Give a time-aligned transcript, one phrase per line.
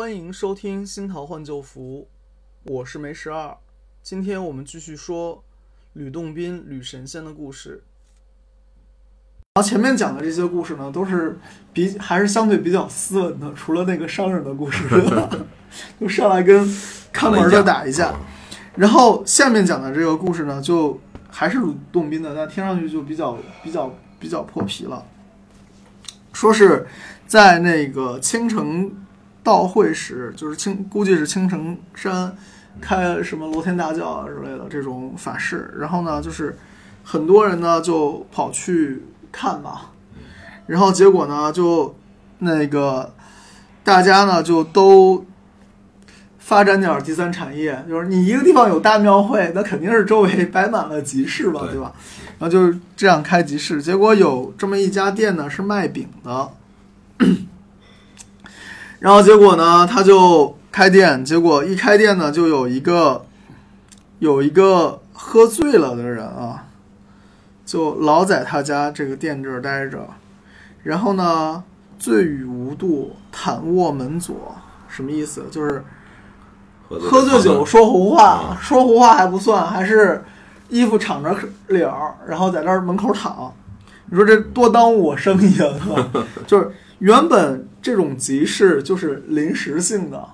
[0.00, 2.08] 欢迎收听《新桃换旧符》，
[2.72, 3.54] 我是梅十二。
[4.02, 5.44] 今天我们继续说
[5.92, 7.82] 吕洞宾、吕神仙的故事。
[9.52, 11.38] 然后前面讲的这些故事呢，都是
[11.74, 14.88] 比还是相对比较斯文的，除了那个商人的故事，
[16.00, 16.66] 就上来跟
[17.12, 18.14] 看门的打一架。
[18.76, 20.98] 然后下面讲的这个故事呢，就
[21.28, 25.04] 还是吕洞宾的，但听上去就比较比较比较破皮了。
[26.32, 26.86] 说是
[27.26, 28.90] 在那个青城
[29.50, 32.32] 道会时，就是青估计是青城山
[32.80, 36.56] 开什么罗天大教啊之类的这种法事，然后呢，就是
[37.02, 39.80] 很多人呢就跑去看嘛，
[40.66, 41.96] 然后结果呢就
[42.38, 43.12] 那个
[43.82, 45.26] 大家呢就都
[46.38, 51.92] 发展点第三产业，就是你一个地方有大庙会，那肯定是周围摆满了集市吧，对对吧？
[52.38, 56.50] 然后就是这样开集市，结果有这么一家店呢是卖饼的，
[59.00, 63.26] 然后结果呢他就开店，结果一开店呢就有一个
[64.20, 66.66] 有一个喝醉了的人啊，
[67.66, 70.06] 就老在他家这个店这儿待着，
[70.82, 71.64] 然后呢
[71.98, 74.54] 醉语无度，躺卧门左，
[74.88, 75.44] 什么意思？
[75.50, 75.82] 就是
[76.88, 80.22] 喝醉酒说胡话，说胡话还不算，还是
[80.68, 81.34] 衣服敞着
[81.68, 83.52] 领儿，然后在那儿门口躺。
[84.06, 86.10] 你说这多耽误我生意啊？
[86.46, 90.28] 就是原本这种集市就是临时性的，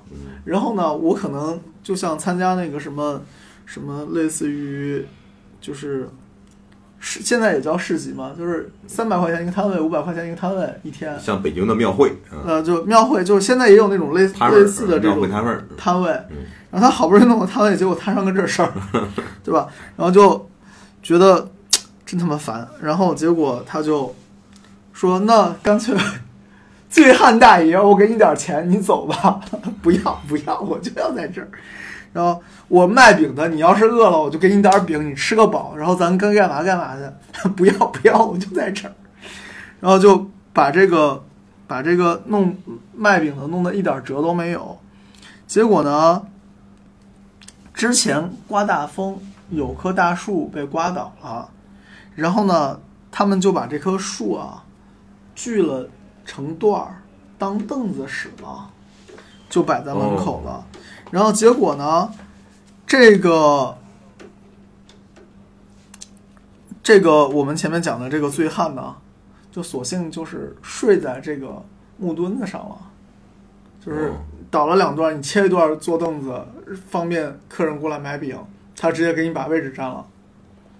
[0.45, 3.23] 然后呢，我可能就像参加那个什么
[3.65, 5.05] 什么类似于
[5.61, 6.09] 就是
[6.99, 11.19] 市现在也叫市集嘛，就是三百块钱一个摊位，五百块钱一个摊位一天。
[11.21, 12.43] 像北京的庙会，嗯。
[12.47, 15.77] 呃，就庙会，就是现在也有那种类似类似的这种摊位，嗯。
[15.77, 16.11] 摊位，
[16.71, 18.73] 然后他好不容易弄个摊位，结果摊上个这事儿，
[19.45, 19.69] 对吧？
[19.97, 20.49] 然后就
[21.03, 21.49] 觉得
[22.05, 24.15] 真他妈烦，然后结果他就
[24.93, 25.97] 说：“那干脆
[26.97, 29.39] 醉汉大爷，我给你点钱，你走吧，
[29.83, 31.49] 不要不要，我就要在这儿。
[32.11, 37.49] 然后我卖饼的，你要是饿了，我就给你点饼，你吃个饱，然后咱该干嘛干嘛去。
[37.53, 38.95] 不要不要，我就在这儿。
[39.79, 41.23] 然后就把这个
[41.67, 42.57] 把这个弄
[42.95, 44.79] 卖饼的弄得一点辙都没有。
[45.47, 46.23] 结果呢，
[47.75, 49.19] 之前刮大风，
[49.51, 51.51] 有棵大树被刮倒了，
[52.15, 52.81] 然后呢，
[53.11, 54.65] 他们就把这棵树啊
[55.35, 55.87] 锯了
[56.27, 57.01] 成段儿，
[57.39, 58.69] 当凳子使了，
[59.49, 60.67] 就摆在门口了。
[61.11, 62.11] 然后结果呢，
[62.87, 63.79] 这个
[66.83, 68.97] 这个我们前面讲的这个醉汉呢，
[69.51, 71.65] 就索性就是睡在这个
[71.97, 72.77] 木墩子上了，
[73.85, 74.17] 就是哦
[74.51, 76.47] 倒了两段，你切一段坐凳子，
[76.89, 78.39] 方便客人过来买饼，
[78.77, 80.07] 他直接给你把位置占了，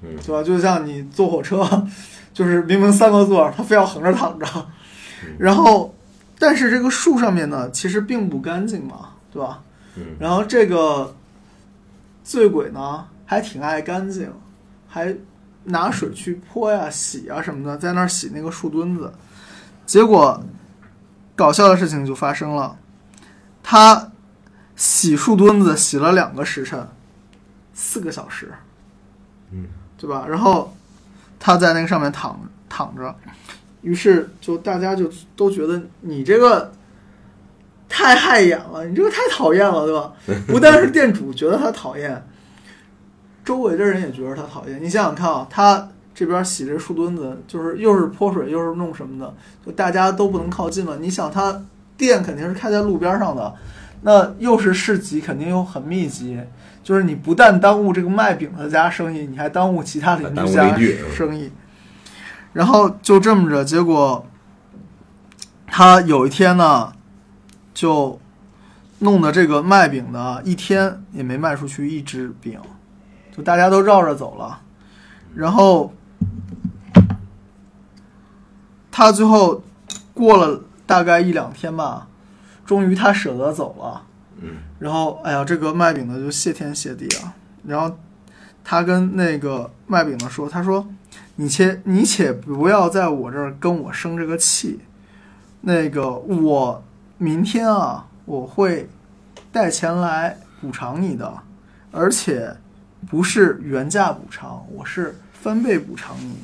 [0.03, 0.43] 嗯对吧？
[0.43, 1.65] 就像你坐火车，
[2.33, 4.47] 就是明明三个座儿，他非要横着躺着，
[5.39, 5.95] 然后，
[6.39, 9.63] 但是这个树上面呢，其实并不干净嘛，对吧？
[9.97, 11.15] 嗯然后这个
[12.23, 14.31] 醉鬼呢，还挺爱干净，
[14.89, 15.15] 还
[15.65, 19.13] 拿水去泼呀、洗啊什么的，在那儿洗那个树墩子。
[19.87, 20.43] 结果
[21.35, 22.77] 搞笑的事情就发生了，
[23.63, 24.11] 他
[24.75, 26.87] 洗树墩子洗了两个时辰，
[27.73, 28.53] 四个小时，
[29.53, 29.67] 嗯，
[29.97, 30.27] 对吧？
[30.29, 30.77] 然后
[31.39, 33.15] 他在那个上面躺躺着，
[33.87, 36.73] 于是就大家就都觉得你这个
[37.89, 40.13] 太害眼了，你这个太讨厌了，对吧？
[40.49, 42.21] 不但是店主觉得他讨厌，
[43.45, 44.83] 周围的人也觉得他讨厌。
[44.83, 49.33] 你想想看啊，他这边洗这树墩子，就是又是泼水又是弄什么的，
[49.65, 50.99] 就大家都不能靠近了。
[50.99, 51.63] 你想他
[51.97, 53.55] 店肯定是开在路边上的，
[54.03, 56.41] 那又是市集，肯定又很密集。
[56.83, 60.77] 就是你不但耽误这个卖饼的家生意，你还耽误其他邻居家
[61.15, 61.53] 生意。
[62.57, 64.25] 然后就这么着，结果
[65.67, 66.91] 他有一天呢，
[67.75, 68.19] 就
[69.01, 72.59] 弄的这个卖饼的一天也没卖出去一只饼，
[73.37, 74.63] 就大家都绕着走了。
[75.35, 75.93] 然后
[78.91, 79.63] 他最后
[80.15, 82.09] 过了大概一两天吧，
[82.65, 84.03] 终于他舍得走了。
[84.41, 87.35] 嗯，然后哎呀，这个卖饼的就谢天谢地啊。
[87.67, 87.99] 然后
[88.65, 90.89] 他跟那个卖饼的说：“他说
[91.37, 94.81] 你且你且不要在我这儿跟我生这个气，
[95.61, 96.83] 那个我
[97.19, 98.89] 明天啊，我会
[99.53, 101.33] 带钱来补偿你的，
[101.93, 102.57] 而且
[103.09, 106.39] 不是原价补偿，我是翻倍补偿你。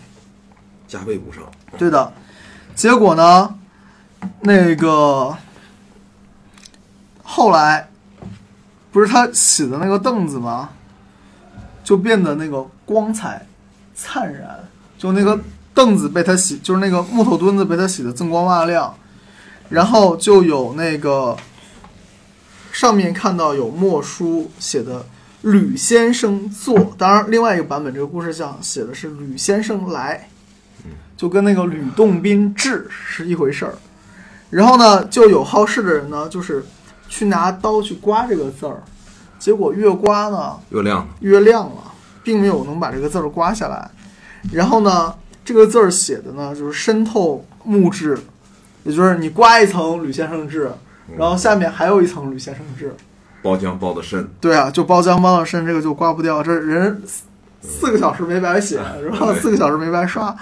[0.87, 1.45] 加倍补偿，
[1.79, 2.13] 对的，
[2.75, 3.59] 结果呢，
[4.41, 5.35] 那个
[7.23, 7.89] 后来
[8.91, 10.69] 不是他洗的那个凳子吗？
[11.83, 13.47] 就变得那个光彩
[13.95, 14.61] 灿然，
[15.03, 15.37] 就那个
[15.75, 18.95] 凳子被他洗，就是那个木头墩子被他洗的锃光瓦亮，
[19.69, 21.37] 然后就有那个
[22.71, 25.05] 上面看到有墨书写的
[25.43, 30.29] “吕先生坐”，当然另外一个版本这个故事上写的是“吕先生来”，
[31.19, 33.75] 就跟那个吕洞宾至是一回事儿。
[34.51, 36.65] 然后呢，就有好事的人呢，就是
[37.09, 38.81] 去拿刀去刮这个字儿，
[39.41, 43.91] 结果越刮呢越亮，越亮了，并没有能把这个字儿刮下来。
[44.51, 48.19] 然后呢，这个字儿写的呢就是深透木质，
[48.85, 50.73] 也就是你刮一层铝先生制，
[51.17, 52.95] 然后下面还有一层铝先生制。
[53.43, 56.43] 包浆包的深，对啊，就包浆包的深，这个就刮不掉。
[56.43, 57.25] 这人四
[57.61, 60.35] 四个小时没白写，然后四个小时没白刷。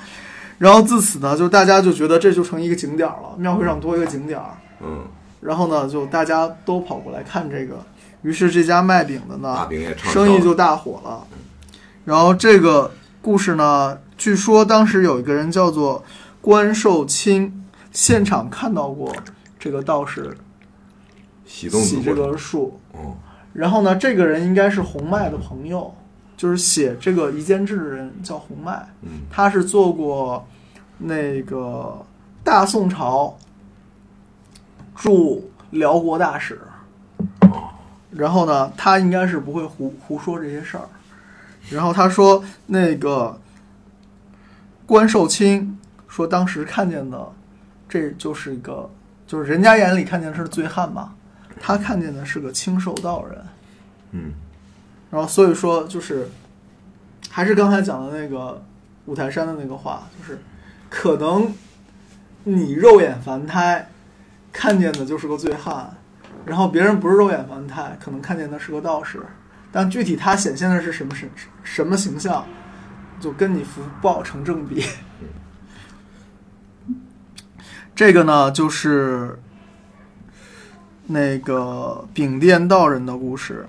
[0.58, 4.50] 然后自此呢，就大家就觉得这就成一个景点儿了，庙会上多一个景点儿。
[4.82, 5.04] 嗯，
[5.40, 7.76] 然后呢，就大家都跑过来看这个，
[8.20, 9.66] 于是这家卖饼的呢，
[9.96, 11.24] 生意就大火了。
[12.04, 12.90] 然后这个
[13.22, 16.02] 故事呢，据说当时有一个人叫做
[16.40, 19.14] 关寿卿，现场看到过
[19.58, 20.34] 这个道士
[21.44, 21.68] 洗
[22.02, 22.80] 这个树。
[22.92, 23.14] 哦，
[23.52, 25.94] 然后呢，这个人应该是洪迈的朋友，
[26.34, 30.46] 就是写这个《夷坚志》的人叫洪迈，嗯他是做过
[30.96, 32.02] 那个
[32.42, 33.36] 大宋朝
[34.94, 36.58] 驻辽国大使。
[38.10, 40.88] 然后呢，他应该是不会胡胡说这些事儿。
[41.70, 43.40] 然后他说，那个
[44.86, 45.78] 关寿清
[46.08, 47.32] 说，当时看见的，
[47.88, 48.90] 这就是一个，
[49.26, 51.14] 就是人家眼里看见的是醉汉嘛，
[51.60, 53.44] 他看见的是个清瘦道人。
[54.12, 54.32] 嗯
[55.10, 56.28] 然后所以说就是，
[57.28, 58.62] 还是刚才讲的那个
[59.06, 60.40] 五台山的那个话，就是
[60.88, 61.52] 可能
[62.44, 63.88] 你肉眼凡胎
[64.52, 65.96] 看见的就是个醉汉，
[66.44, 69.20] 然后别人不是肉眼凡胎，可能看见的是个道士，
[69.72, 71.28] 但具体它显现的是什么什
[71.62, 72.44] 什么形象，
[73.20, 74.84] 就跟你福报成正比。
[77.94, 79.38] 这个呢，就是
[81.06, 83.66] 那个秉殿道人的故事。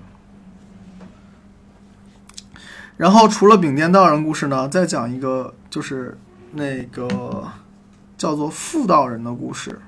[2.96, 6.16] 然后除了秉殿道人故事呢，再讲一个就是
[6.52, 7.46] 那个
[8.16, 9.78] 叫做妇道人的故事。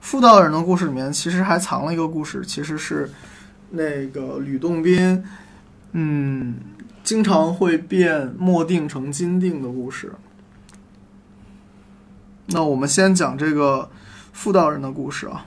[0.00, 3.10] 妇道人的故事里面其实还藏了一个故事，其实是
[3.76, 5.22] 那个吕洞宾，
[5.92, 6.56] 嗯，
[7.04, 10.12] 经常会变墨定成金锭的故事。
[12.46, 13.90] 那我们先讲这个
[14.32, 15.46] 妇道人的故事啊。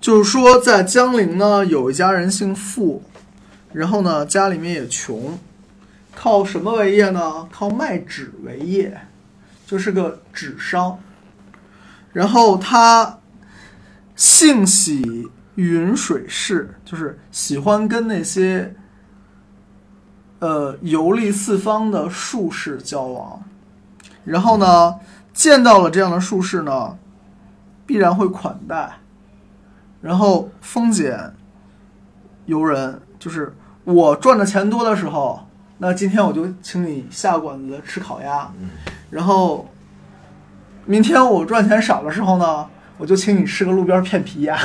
[0.00, 3.02] 就是说，在江陵呢，有一家人姓傅，
[3.72, 5.36] 然后呢，家里面也穷，
[6.14, 7.48] 靠什么为业呢？
[7.50, 9.00] 靠卖纸为业，
[9.66, 11.00] 就是个纸商。
[12.16, 13.18] 然后他
[14.14, 18.74] 性喜云水士，就是喜欢跟那些
[20.38, 23.42] 呃游历四方的术士交往。
[24.24, 24.94] 然后呢，
[25.34, 26.96] 见到了这样的术士呢，
[27.84, 28.90] 必然会款待。
[30.00, 31.34] 然后丰俭
[32.46, 33.54] 由人，就是
[33.84, 35.46] 我赚的钱多的时候，
[35.76, 38.50] 那今天我就请你下馆子吃烤鸭。
[39.10, 39.68] 然后
[40.86, 42.66] 明天我赚钱少的时候呢，
[42.96, 44.58] 我就请你吃个路边片皮鸭，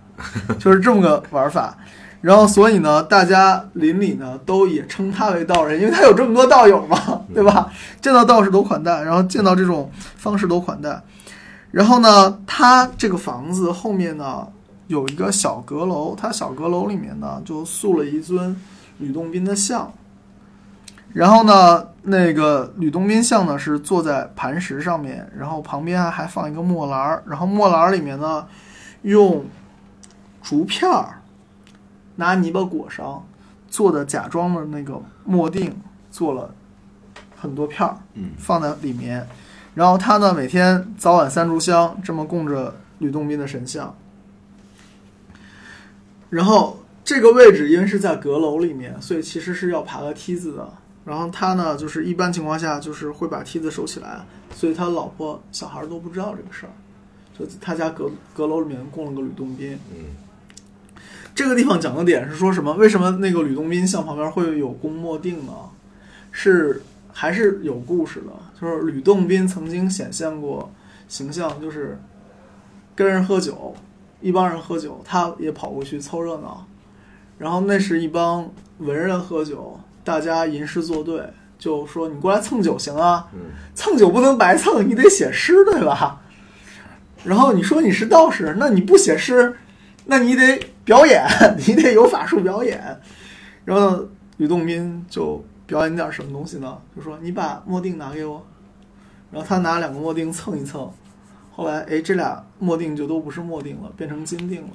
[0.58, 1.76] 就是这么个玩法。
[2.22, 7.70] 然后所以呢，大家邻里呢都也称他为道人，因为他有这么多道友嘛，对吧？
[8.00, 11.02] 见到道士都款待，然后见到这种方式都款待。
[11.70, 14.46] 然后呢，他这个房子后面呢。
[14.88, 18.56] 有一个小阁楼，他小阁楼里面呢就塑了一尊
[18.98, 19.92] 吕洞宾的像。
[21.12, 28.46] 然后呢，那个吕洞宾像呢是坐在磐石上面，然后旁边还放一个墨篮儿，然后墨篮儿里面呢
[29.00, 29.46] 用
[30.42, 31.22] 竹片儿
[32.16, 33.26] 拿泥巴裹上
[33.68, 35.72] 做的假装的那个墨锭，
[36.10, 36.54] 做了
[37.34, 39.26] 很多片儿，嗯放在里面。
[39.74, 43.94] 然后他呢每天早晚三炷香，这么供着吕洞宾的神像。
[46.28, 50.68] 然后这个位置因为是在阁楼里面，所以其实是要爬个梯子的。
[51.06, 56.72] 然后他呢，就是一般情况下就是会把梯子收起来，所以他老婆小孩都不知道这个事儿。
[57.32, 59.78] 就他家阁阁楼里面供了个吕洞宾。
[59.90, 60.04] 嗯
[61.34, 62.72] 这个地方讲的点是说什么？
[62.72, 65.52] 为什么那个吕洞宾像旁边会有公墨定呢？
[66.32, 66.82] 是
[67.12, 68.32] 还是有故事的？
[68.58, 70.72] 就是吕洞宾曾经显现过
[71.08, 72.00] 形象，就是
[72.94, 73.74] 跟人喝酒，
[74.22, 76.66] 一帮人喝酒，他也跑过去凑热闹。
[77.36, 81.20] 然后那是一帮文人喝酒，大家吟诗作对，
[81.58, 83.40] 就说你过来蹭酒行啊，嗯
[83.74, 86.22] 蹭酒不能白蹭，你得写诗对吧？
[87.24, 89.56] 然后你说你是道士，那你不写诗，
[90.04, 91.26] 那你得表演，
[91.66, 93.00] 你得有法术表演。
[93.64, 96.78] 然后，吕洞宾就表演点什么东西呢？
[96.94, 98.46] 就说你把墨锭拿给我，
[99.32, 100.88] 然后他拿两个墨锭蹭一蹭，
[101.50, 104.68] 后来哎，这俩墨定就都不是墨定了，变成金定了。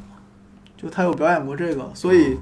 [0.76, 2.38] 就他有表演过这个，所以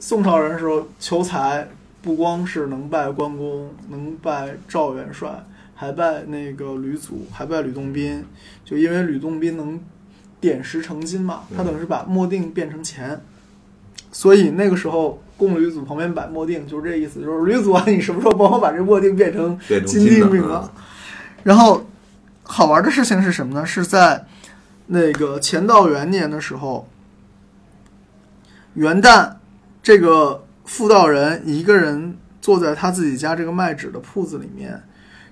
[0.00, 1.68] 宋朝人时候求财，
[2.04, 5.42] 不光是能拜关公，能拜赵元帅，
[5.74, 8.22] 还拜那个吕祖，还拜吕洞宾。
[8.62, 9.80] 就因为吕洞宾能
[10.38, 13.18] 点石成金嘛，他等于是把墨定变成钱，
[14.12, 20.70] 所以那个时候供吕祖旁边摆墨定，就是这意思，就是吕祖啊，你什么时候帮我把这墨定变成金金的定饼了？
[21.42, 21.86] 然后
[22.42, 23.64] 好玩的事情是什么呢？
[23.64, 24.26] 是在
[24.88, 26.86] 那个乾道元年的时候，
[28.74, 29.36] 元旦，
[29.82, 34.82] 这个妇道人一个人坐在他自己家这个卖纸的铺子里面，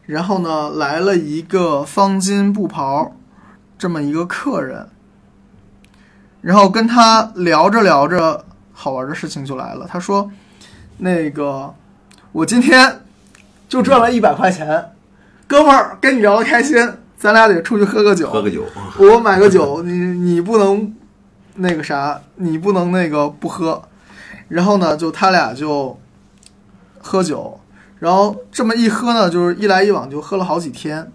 [0.06, 3.16] 然后呢来了一个方巾布袍
[3.78, 4.88] 这么一个客人，
[6.40, 9.86] 然后跟他聊着聊着，好玩的事情就来了。
[9.88, 10.30] 他说
[10.98, 11.74] ：“那个
[12.32, 13.00] 我今天
[13.68, 14.92] 就赚了一百块钱，
[15.46, 16.76] 哥们儿跟你聊得开心，
[17.16, 18.30] 咱俩得出去喝个酒。
[18.30, 18.64] 喝个酒，
[18.98, 20.94] 我买个酒，你你不能
[21.54, 23.82] 那个啥，你不能那个不喝。
[24.52, 25.98] 然后呢，就他俩就
[27.00, 27.58] 喝酒，
[27.98, 31.10] 然后这么一喝呢，就是一来一往就喝了好几天。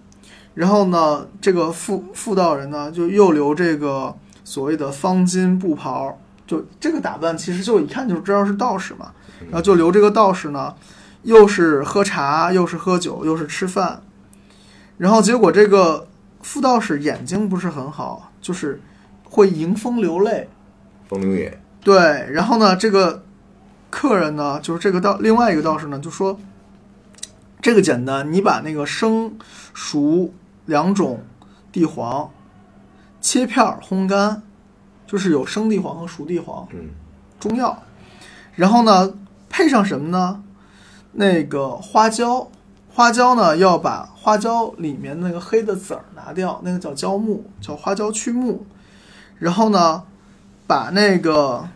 [0.54, 6.18] 然后呢，这个妇妇道人呢，就又留这个所谓的方巾布袍，
[6.48, 9.12] 就这个打扮，其实就一看就知道是道士嘛。
[9.44, 10.74] 然后就留这个道士呢，
[11.22, 14.02] 又是喝茶，又是喝酒，又是吃饭。
[14.96, 16.08] 然后结果这个
[16.42, 18.80] 妇道士眼睛不是很好，就是
[19.22, 20.48] 会迎风流泪。
[21.08, 23.22] 风流眼，对，然后呢，这个
[23.90, 26.38] 客人呢，就是这个道另外一个道士呢，就说
[27.60, 29.36] 这个简单，你把那个生
[29.72, 30.32] 熟
[30.66, 31.24] 两种
[31.72, 32.30] 地黄
[33.20, 34.42] 切片儿烘干，
[35.06, 36.90] 就是有生地黄和熟地黄，嗯，
[37.40, 37.82] 中药，
[38.54, 39.14] 然后呢
[39.48, 40.42] 配上什么呢？
[41.12, 42.50] 那个花椒，
[42.90, 48.66] 花椒呢要把花椒里面那个黑的籽儿拿掉，那个叫椒木，叫花椒去木。
[49.38, 50.04] 然后呢，
[50.66, 51.68] 把那个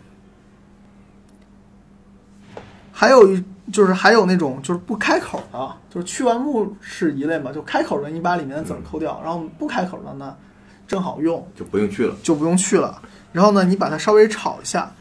[3.02, 10.37] 还有一就是还有那种就是不开口的，就是去完木是一类嘛，就开口的你把里面的籽儿抠掉，然后不开口的呢
[10.87, 11.44] 正好用。
[11.56, 12.14] 就不用去了。
[12.23, 13.02] 就不用去了。
[13.32, 14.92] 然后呢，你把它稍微炒一下，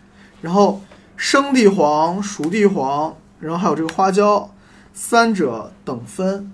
[0.42, 0.82] 然后
[1.16, 4.50] 生地黄、熟地黄，然后还有这个花椒，
[4.96, 6.52] 三者等分，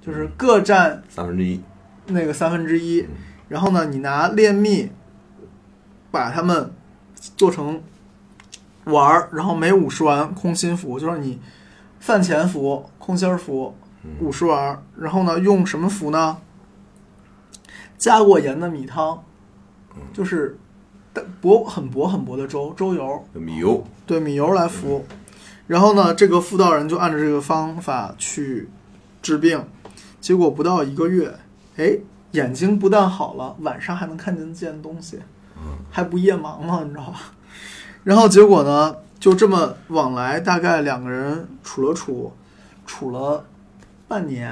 [0.00, 1.60] 就是各占三分之一，
[2.06, 3.06] 那个三分之一。
[3.48, 4.90] 然后呢，你拿炼蜜
[6.10, 6.72] 把它们
[7.36, 7.82] 做成
[8.84, 11.40] 丸儿，然后每五十丸空心服，就是你
[12.00, 13.74] 饭前服、空心儿服
[14.20, 14.82] 五十丸儿。
[14.98, 16.38] 然后呢，用什么服呢？
[17.96, 19.22] 加过盐的米汤，
[20.12, 20.58] 就是
[21.40, 23.24] 薄很薄很薄的粥，粥油。
[23.32, 25.04] 米油，对米油来服。
[25.66, 28.68] 然后呢，这个妇道人就按照这个方法去
[29.22, 29.64] 治病，
[30.20, 31.34] 结果不到一个月，
[31.76, 31.96] 哎，
[32.32, 35.20] 眼睛不但好了，晚上还能看见见东西，
[35.90, 37.33] 还不夜盲了，你知道吧？
[38.04, 42.32] 然后结果呢，就这么往来，大概两个人处了处，
[42.86, 43.44] 处了
[44.06, 44.50] 半年，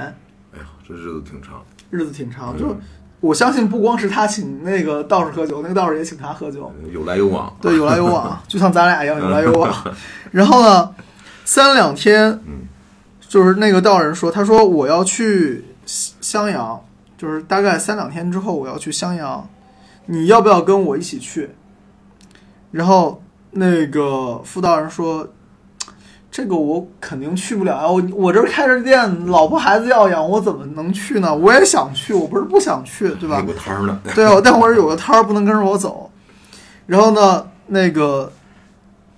[0.51, 1.63] 哎呀，这日子挺长。
[1.89, 2.53] 日子挺长。
[2.57, 2.75] 嗯就
[3.21, 6.69] 我相信，不光是他请那个道士喝酒，那个道士也请他喝酒。
[6.91, 7.55] 有来有往。
[7.61, 9.73] 对，有来有往， 就像咱俩一样有来有往。
[10.29, 10.93] 然后呢，
[11.45, 12.67] 三两天，嗯，
[13.21, 16.83] 就是那个道人说，他说我要去襄阳，
[17.17, 19.47] 就是大概三两天之后我要去襄阳，
[20.07, 21.49] 你要不要跟我一起去？
[22.71, 23.22] 然后
[23.53, 25.27] 那个妇道人说。
[26.35, 27.87] 这个我肯定去不了啊！
[27.87, 31.31] 我我这儿开着店，老婆孩子要养，我怎么能去呢？
[31.31, 33.37] 我也想去，我不是不想去，对吧？
[33.37, 34.01] 有个摊儿呢。
[34.15, 36.09] 对啊，但我是有个摊儿，不能跟着我走。
[36.87, 38.31] 然后呢，那个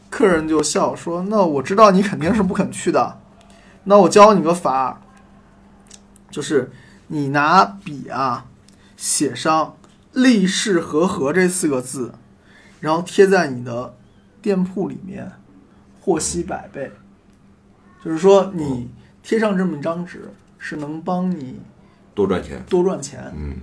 [0.09, 3.17] 客人就笑说：“那我知道你肯定是不肯去的，
[3.85, 4.97] 那我教你个法儿，
[6.29, 6.69] 就是
[7.07, 8.43] 你拿笔啊
[8.97, 9.77] 写上
[10.11, 12.13] ‘立誓和合’这四个字，
[12.81, 13.93] 然后贴在你的
[14.45, 15.27] 店铺里面，
[15.99, 16.91] 获悉百倍。
[18.03, 18.87] 就是说，你
[19.23, 21.59] 贴上这么一张纸，是能帮你
[22.13, 22.63] 多赚钱。
[22.69, 23.33] 多赚钱。
[23.35, 23.55] 嗯，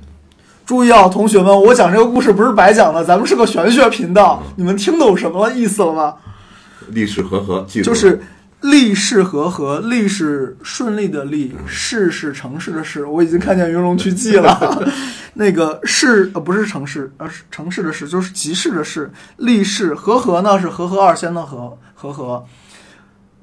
[0.67, 6.17] 注意啊，同学们，我讲这个故事不是白讲的，咱们是个玄学频道，你们听懂什么意思了吗？
[6.89, 8.21] 历史和合，就是
[8.63, 13.05] 利是和和，利是顺利的利，市是城市的市。
[13.05, 14.89] 我已经看见《云龙去记》了，
[15.35, 19.11] 那个市呃不是城市，而是城市的市，就是集市的市。
[19.39, 22.47] 利是和和呢是和和二仙的和和和，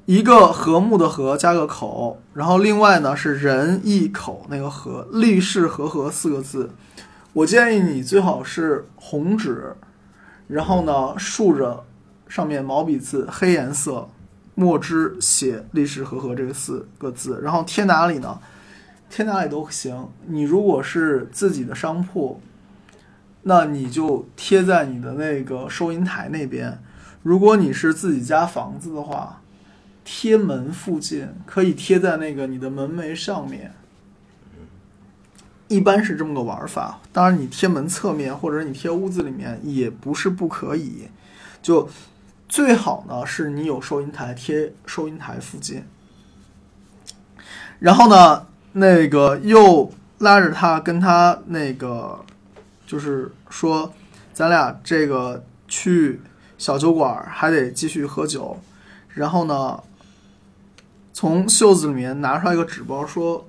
[0.06, 6.70] 一个和睦的和加个口，然后另外呢是人一口那个和，利是和和四个字。
[7.34, 9.76] 我建议你最好是红纸，
[10.48, 11.84] 然后呢竖着
[12.26, 14.08] 上面毛笔字黑颜色。
[14.60, 18.38] 墨汁写“历史和合”这个四个字，然后贴哪里呢？
[19.08, 20.06] 贴哪里都行。
[20.26, 22.42] 你如果是自己的商铺，
[23.44, 26.74] 那你就贴在你的那个收银台那边；
[27.22, 29.40] 如果你是自己家房子的话，
[30.04, 33.72] 贴门附近可以贴在那个你的门楣上面。
[35.68, 37.00] 一般是这么个玩法。
[37.14, 41.08] 当然，你贴门侧面或者你贴屋子里面也不是不可以。
[41.62, 41.88] 就
[42.50, 45.84] 最好呢，是你有收银台贴收银台附近。
[47.78, 52.22] 然后呢，那个又拉着他跟他那个，
[52.86, 53.94] 就是说，
[54.34, 56.20] 咱俩这个去
[56.58, 58.58] 小酒馆还得继续喝酒。
[59.08, 59.80] 然后呢，
[61.12, 63.46] 从袖子里面拿出来一个纸包，说。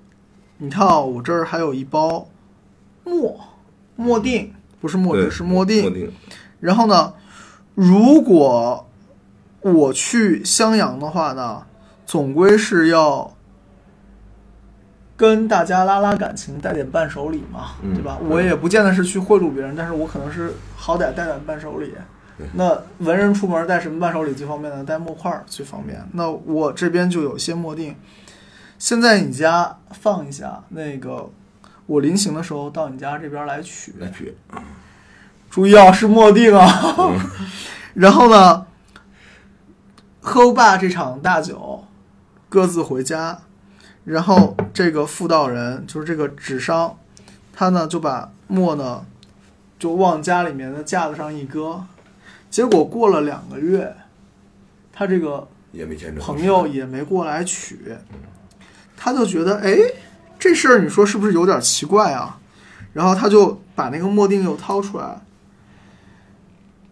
[0.63, 2.29] 你看啊，我这儿还有一包
[3.03, 3.35] 墨
[3.95, 6.11] 墨锭，不是墨汁，是墨锭。
[6.59, 7.13] 然后呢，
[7.73, 8.87] 如果
[9.61, 11.63] 我去襄阳的话呢，
[12.05, 13.33] 总归是要
[15.15, 18.17] 跟大家拉拉感情，带点伴手礼嘛，对吧？
[18.27, 21.93] 我也不见得是去贿赂别人，但是我可能是好歹带点伴手礼。
[22.53, 24.83] 那文人出门带什么伴手礼最方便呢？
[24.83, 26.03] 带墨块最方便。
[26.13, 27.95] 那我这边就有些墨锭。
[28.79, 31.29] 先在你家放一下，那个
[31.85, 33.93] 我临行的时候到你家这边来取。
[33.99, 34.35] 来取，
[35.51, 36.67] 注意啊，是墨定啊。
[37.93, 38.65] 然后呢，
[40.21, 41.83] 喝罢这场大酒，
[42.47, 43.39] 各自回家。
[44.05, 46.97] 然后这个妇道人就是这个纸商，
[47.53, 49.05] 他呢就把墨呢
[49.77, 51.83] 就往家里面的架子上一搁。
[52.49, 53.95] 结果过了两个月，
[54.91, 55.47] 他这个
[56.19, 57.79] 朋友也没过来取。
[58.97, 59.75] 他就觉得，哎，
[60.37, 62.39] 这事儿你说是不是有点奇怪啊？
[62.93, 65.21] 然后他就把那个墨锭又掏出来，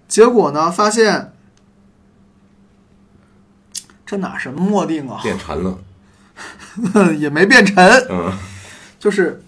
[0.08, 1.34] 结果呢，发现
[4.10, 5.19] 这哪什么墨锭啊？
[5.22, 5.78] 变沉了，
[7.13, 7.78] 也没变沉，
[8.10, 8.34] 嗯，
[8.98, 9.43] 就是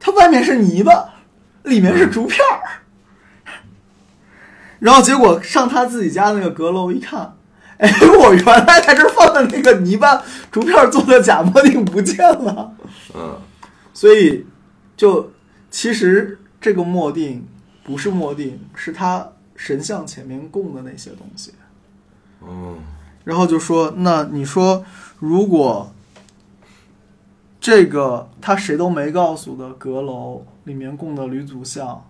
[0.00, 1.10] 它外面是泥巴，
[1.64, 2.80] 里面是竹片儿。
[4.78, 7.34] 然后结果上他自己家那个阁楼一看。
[7.76, 12.74] 哎，我原来在这放的那个泥巴竹片做的假墨锭不见了。
[13.14, 13.38] 嗯，
[13.92, 14.46] 所以
[14.96, 15.30] 就
[15.70, 17.46] 其实这个墨锭
[17.84, 21.52] 不是墨锭，是他神像前面供的那些东西。
[22.40, 22.78] 哦，
[23.28, 24.82] 然后就说，那你说，
[25.18, 25.92] 如果
[27.60, 32.06] 这个他谁都没告诉的阁楼里面供的吕祖像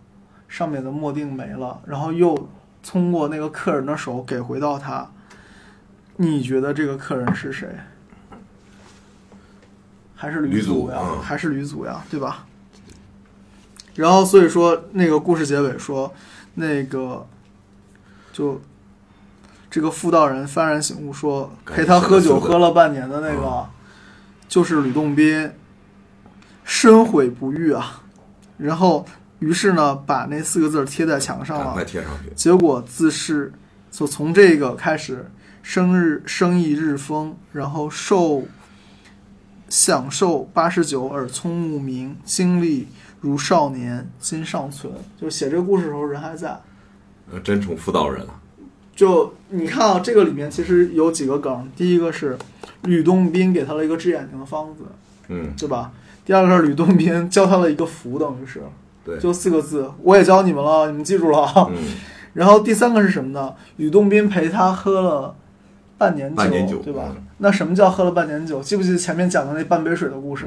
[0.47, 2.49] 上面的墨锭没了，然后又
[2.85, 5.11] 通过那个客人的手给回到他。
[6.19, 7.69] 你觉得这个客人是谁？
[10.15, 11.01] 还是吕祖呀？
[11.21, 12.05] 还是吕祖呀？
[12.09, 12.47] 对吧？
[13.97, 16.15] 然后所以说，那个故事结尾说，
[16.55, 17.27] 那个
[18.33, 18.61] 就
[19.71, 23.67] 这个妇道人幡然醒悟，说陪他喝酒喝了半年的那个，
[24.49, 25.51] 就是吕洞宾，
[26.65, 28.03] 深悔不遇啊。
[28.57, 29.07] 然后
[29.39, 32.33] 于是呢，把那四个字贴在墙上了，贴上去。
[32.35, 33.53] 结果自是
[33.91, 35.31] 就从这个开始。
[35.61, 38.45] 生日生意日丰，然后受
[39.69, 42.89] 享受八十九而聪目明，精力
[43.21, 44.91] 如少年，今尚存。
[45.21, 46.59] 就写这个故事的时候，人还在。
[47.31, 48.41] 呃，真成妇道人了。
[48.99, 51.71] 就你看啊，这个里面其实有几个梗。
[51.77, 52.37] 第一个是
[52.83, 54.83] 吕洞宾给他了一个治眼睛的方子，
[55.29, 55.93] 嗯，对吧？
[56.27, 58.61] 第二个是吕洞宾教他了一个符，等于是，
[59.05, 61.71] 对，就四个字，我也教你们了，你们记住了。
[61.71, 61.77] 嗯。
[62.35, 63.55] 然后第三个是什么呢？
[63.77, 65.37] 吕洞宾陪他喝了。
[65.97, 66.35] 半年
[66.67, 67.15] 酒，对吧？
[67.37, 68.61] 那什么叫喝了半年酒？
[68.61, 70.47] 记不记得前面讲的那半杯水的故事？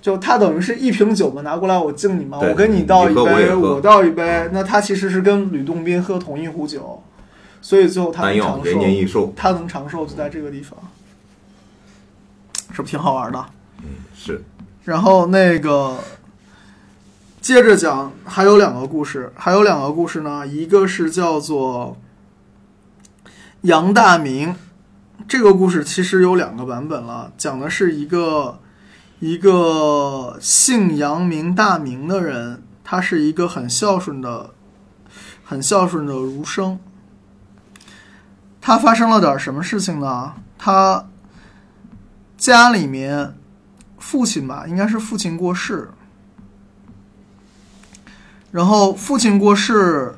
[0.00, 4.48] 就他等于是一瓶酒嘛，拿过来我敬你嘛，我跟你倒一杯，我倒一杯。
[4.52, 7.02] 那他其实是跟吕洞宾喝同一壶酒，
[7.64, 8.62] 所以最后他能长
[9.08, 9.32] 寿。
[9.34, 10.78] 他能长寿就在这个地方，
[12.70, 13.42] 是不是挺好玩的？
[13.78, 14.44] 嗯，是。
[14.82, 15.96] 然后那个
[17.40, 21.96] 接着讲，还有两个故事，还有两个故事呢，一个是叫做。
[23.62, 24.54] 杨大明，
[25.26, 28.60] 这个故事其实有两个版本了，讲的是一个
[29.20, 34.50] 一个姓杨名大明的人，他是一个很孝顺的、
[35.42, 36.78] 很孝顺的儒生。
[38.66, 40.32] 他发生了点什么事情呢？
[40.56, 41.04] 他
[42.38, 43.34] 家里面
[43.98, 45.90] 父亲吧，应该是父亲过世，
[48.50, 50.14] 然后父亲过世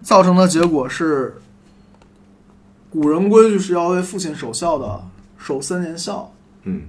[0.00, 1.42] 造成的结果是。
[2.88, 5.02] 古人规矩是要为父亲守孝的，
[5.36, 6.32] 守三年孝。
[6.62, 6.82] 嗯，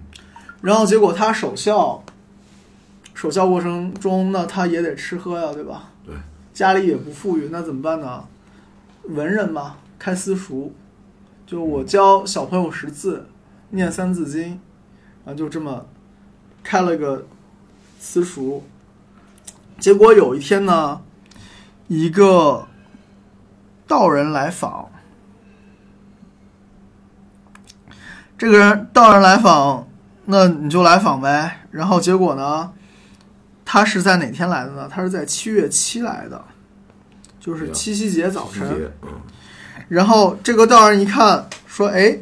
[0.62, 2.04] 然后结果他守孝，
[3.16, 5.90] 守孝过程中，那他也得吃喝呀，对吧？
[6.06, 6.14] 对，
[6.54, 8.26] 家里也不富裕，那怎么办呢？
[9.06, 10.76] 文人嘛，开私塾，
[11.54, 13.28] 就我教小朋友识字，
[13.70, 14.60] 念三字经，
[15.24, 15.86] 啊，就这么
[16.64, 17.28] 开了个
[18.00, 18.64] 私塾。
[19.78, 21.00] 结果有一天呢，
[21.88, 22.66] 一个
[23.88, 24.90] 道人来访，
[28.36, 29.88] 这个人道人来访，
[30.26, 31.68] 那你就来访呗。
[31.70, 32.74] 然后结果呢，
[33.64, 34.90] 他是在哪天来的呢？
[34.92, 36.44] 他是在七月七来的，
[37.40, 38.92] 就是七夕节早晨。
[39.88, 42.18] 然后这个道人一看，说：“哎，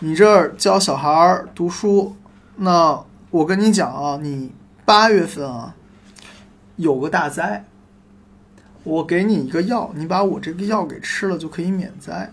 [0.00, 2.16] 你这儿教小孩儿读书，
[2.56, 4.52] 那我跟你讲啊，你
[4.84, 5.74] 八月份啊
[6.76, 7.64] 有个大灾，
[8.82, 12.30] 我给你一个药，你把我这个药给吃了就可以免灾。”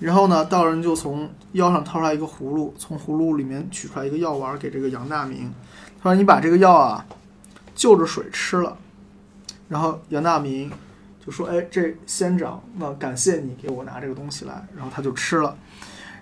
[0.00, 5.52] 然后呢，道人就从腰上掏出来一个葫芦，从葫芦里面取出来一个药丸给这个杨大明，
[6.00, 7.04] 他说：“你把这个药啊
[7.74, 8.76] 就着水吃了。”
[9.68, 10.70] 然后杨大明
[11.28, 15.54] 就说：“哎，这仙长，那感谢你给我拿这个东西来。”然后他就吃了。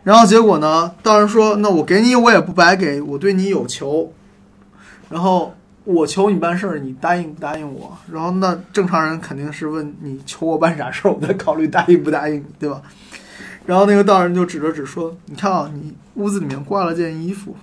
[0.03, 4.12] 然后结果呢，道人说：“那我给你，我也不白给，我对你有求。
[5.09, 7.97] 然后我求你办事儿，你答应不答应我？
[8.12, 12.83] 然后那正常人肯定是问你求我办啥事儿，我再考虑答应不答应你，对吧？”
[13.64, 17.55] 然后那个道人就指着指说：“你看啊，你屋子里面挂了件衣服，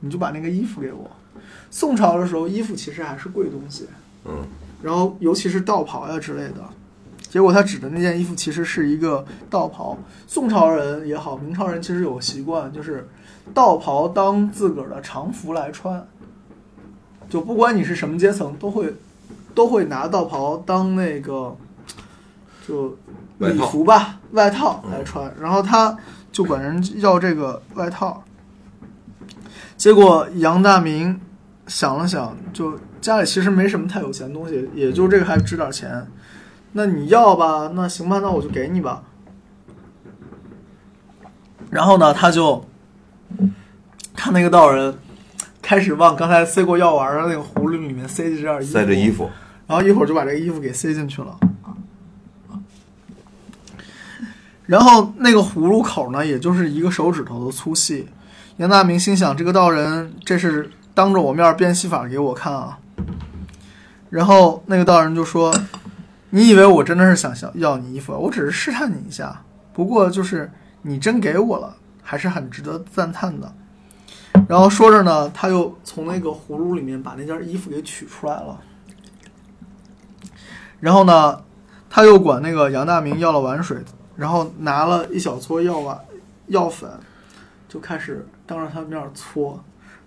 [0.00, 1.10] 你就把那个衣服给我。
[1.70, 3.88] 宋朝的时候，衣服其实还是贵东西。”
[4.26, 4.46] 嗯，
[4.84, 6.62] 然后尤其是道袍呀之类的。
[7.30, 9.98] 结果他指的那件衣服其实是一个道袍。
[10.26, 13.08] 宋朝人也好，明朝人其实有个习惯，就是
[13.52, 16.06] 道袍当自个儿的常服来穿。
[17.28, 18.94] 就不管你是什么阶层，都会
[19.54, 21.56] 都会拿道袍当那个
[22.68, 22.96] 就
[23.38, 25.34] 礼服吧，外套来穿。
[25.40, 25.98] 然后他
[26.30, 28.22] 就管人要这个外套。
[29.76, 31.20] 结果杨大明
[31.66, 36.06] 想了想，就家里其实没什么太有钱的东西，也就这个还值点钱。
[36.72, 39.02] 那你要吧，那行吧，那我就给你吧。
[41.68, 42.64] 然后呢，他就
[44.14, 44.96] 看那个道人
[45.60, 49.30] 开始往刚才塞过药丸的那个葫芦里面塞这件衣服，塞着衣服，
[49.66, 51.38] 然后一会儿就把这个衣服给塞进去了。
[54.64, 58.08] 然后那个葫芦口呢，也就是一个手指头的粗细。
[58.56, 62.78] 杨大明心想，这个道人这是当着我面变戏法给我看啊。
[64.10, 65.54] 然后那个道人就说
[66.30, 68.12] ：“你以为我真的是想想要你衣服？
[68.12, 69.42] 我只是试探你一下。
[69.72, 70.50] 不过就是
[70.82, 73.52] 你真给我了，还是很值得赞叹的。”
[74.48, 78.60] 然后说着呢，他又从那个葫芦里面把那件衣服给取出来了。
[80.80, 81.40] 然后呢，
[81.88, 83.78] 他又管那个杨大明要了碗水，
[84.16, 85.98] 然后拿了一小撮药丸、
[86.48, 86.90] 药粉，
[87.68, 89.62] 就开始当着他的面搓。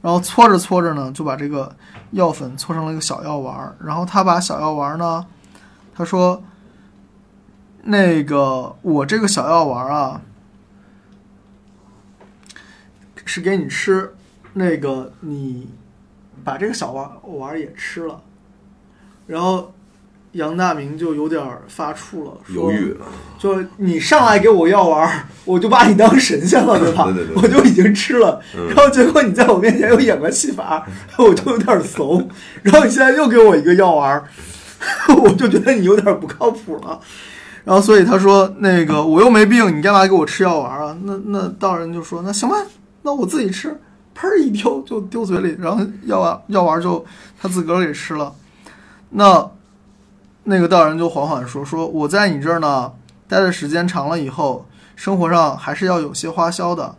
[0.07, 1.75] 然后搓着搓着呢，就把这个
[2.11, 3.75] 药粉搓成了一个小药丸儿。
[3.83, 5.25] 然后他把小药丸儿呢，
[5.93, 6.41] 他说
[7.83, 10.21] ：“那个我这个小药丸儿啊，
[13.25, 14.15] 是给你吃，
[14.53, 15.73] 那个你
[16.41, 18.21] 把这个小丸丸儿也吃了。”
[19.27, 19.73] 然后
[20.33, 22.95] 杨大明就有点儿发怵了，说犹豫，
[23.39, 27.05] 就你上来给我药丸儿，我就把你当神仙了，对吧？
[27.05, 30.85] 对对对我就已经吃了，嗯然后结果你在我面前又演个戏法，
[31.17, 32.29] 我就有点怂。
[32.61, 34.27] 然后你现在又给我一个药丸儿，
[35.23, 36.99] 我就觉得你有点不靠谱了。
[37.63, 40.97] 然后所以他说那个我又没病，你干嘛给我吃药丸儿啊？
[41.03, 42.55] 那那道人就说那行吧，
[43.01, 43.77] 那我自己吃，
[44.13, 47.03] 喷儿一丢就丢嘴里，然后药丸药丸就
[47.41, 48.31] 他自个儿给吃了。
[49.09, 49.49] 那
[50.49, 52.93] 那个道人就缓缓说：“说我在你这儿呢，
[53.27, 56.95] 待的时间长了以后，生活上还是要有些花销的。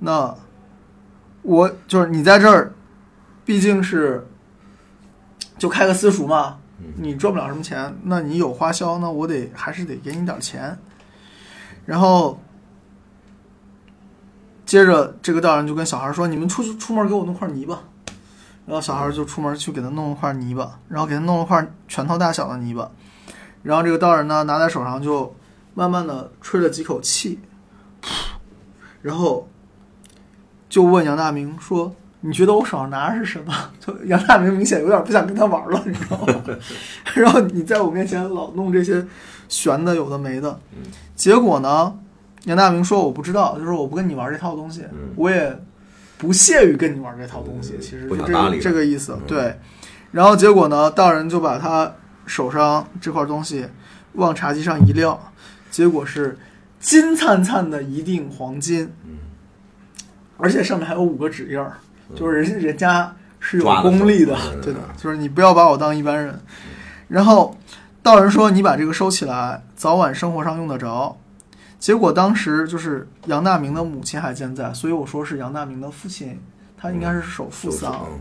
[0.00, 0.34] 那
[1.40, 2.74] 我就是你在这儿，
[3.42, 4.26] 毕竟是
[5.56, 6.58] 就开个私塾嘛，
[6.96, 10.78] 你赚不了什么钱，那你有花销，那我得还是得给你点钱。
[11.86, 12.38] 然后
[14.66, 17.80] 接着这个道人就跟小孩说：‘你们出去出门给我弄块泥巴。’
[18.66, 22.90] 然后小孩就出门去给他弄了块泥巴，然后给他弄了块拳头大小的泥巴，
[23.62, 25.34] 然后这个道人呢拿在手上就
[25.74, 27.38] 慢慢的吹了几口气，
[29.02, 29.46] 然后
[30.68, 36.42] 就问杨大明说：“你觉得我手上拿的是什么？” 就杨大明明显有点不想跟他玩了，你知道吗？
[37.14, 39.06] 然后你在我面前老弄这些
[39.48, 40.58] 悬的有的没的，
[41.14, 41.94] 结果呢，
[42.44, 45.54] 杨大明说：“我不知道，就是我不跟你玩这套东西，嗯我也。”
[46.24, 49.20] 不屑于跟你玩这套东西，嗯其实就这个这个意思嗯。
[49.26, 49.58] 对，
[50.10, 51.92] 然后结果呢，道人就把他
[52.26, 53.66] 手上这块东西
[54.14, 55.32] 往茶几上一撂，
[55.70, 56.38] 结果是
[56.80, 59.18] 金灿灿的一锭黄金，嗯
[60.36, 61.74] 而且上面还有五个指印儿，
[62.16, 66.40] 就是人人家是有功力的对的，就是你不要把我当一般人。
[67.06, 67.56] 然后
[68.02, 71.16] 道人说：“你把这个收起来，早晚生活上用得着。”
[71.84, 76.40] 结果当时就是杨大明的母亲还健在，所以我说是杨大明的父亲，
[76.78, 78.06] 他应该是守父丧。
[78.06, 78.20] 嗯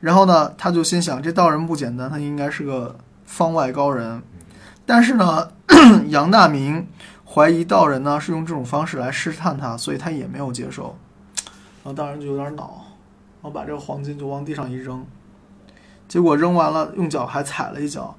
[0.00, 4.22] 然后呢，他就心想，这道人不简单，他应该是个方外高人。
[4.84, 5.48] 但是呢，
[6.08, 6.86] 杨大明
[7.24, 10.94] 怀疑道人呢是用这种方式来试探他，所以他也没有接受。
[11.82, 12.84] 然后道人就有点恼，
[13.40, 15.02] 然后把这个黄金就往地上一扔，
[16.06, 18.14] 结果扔完了，用脚还踩了一脚，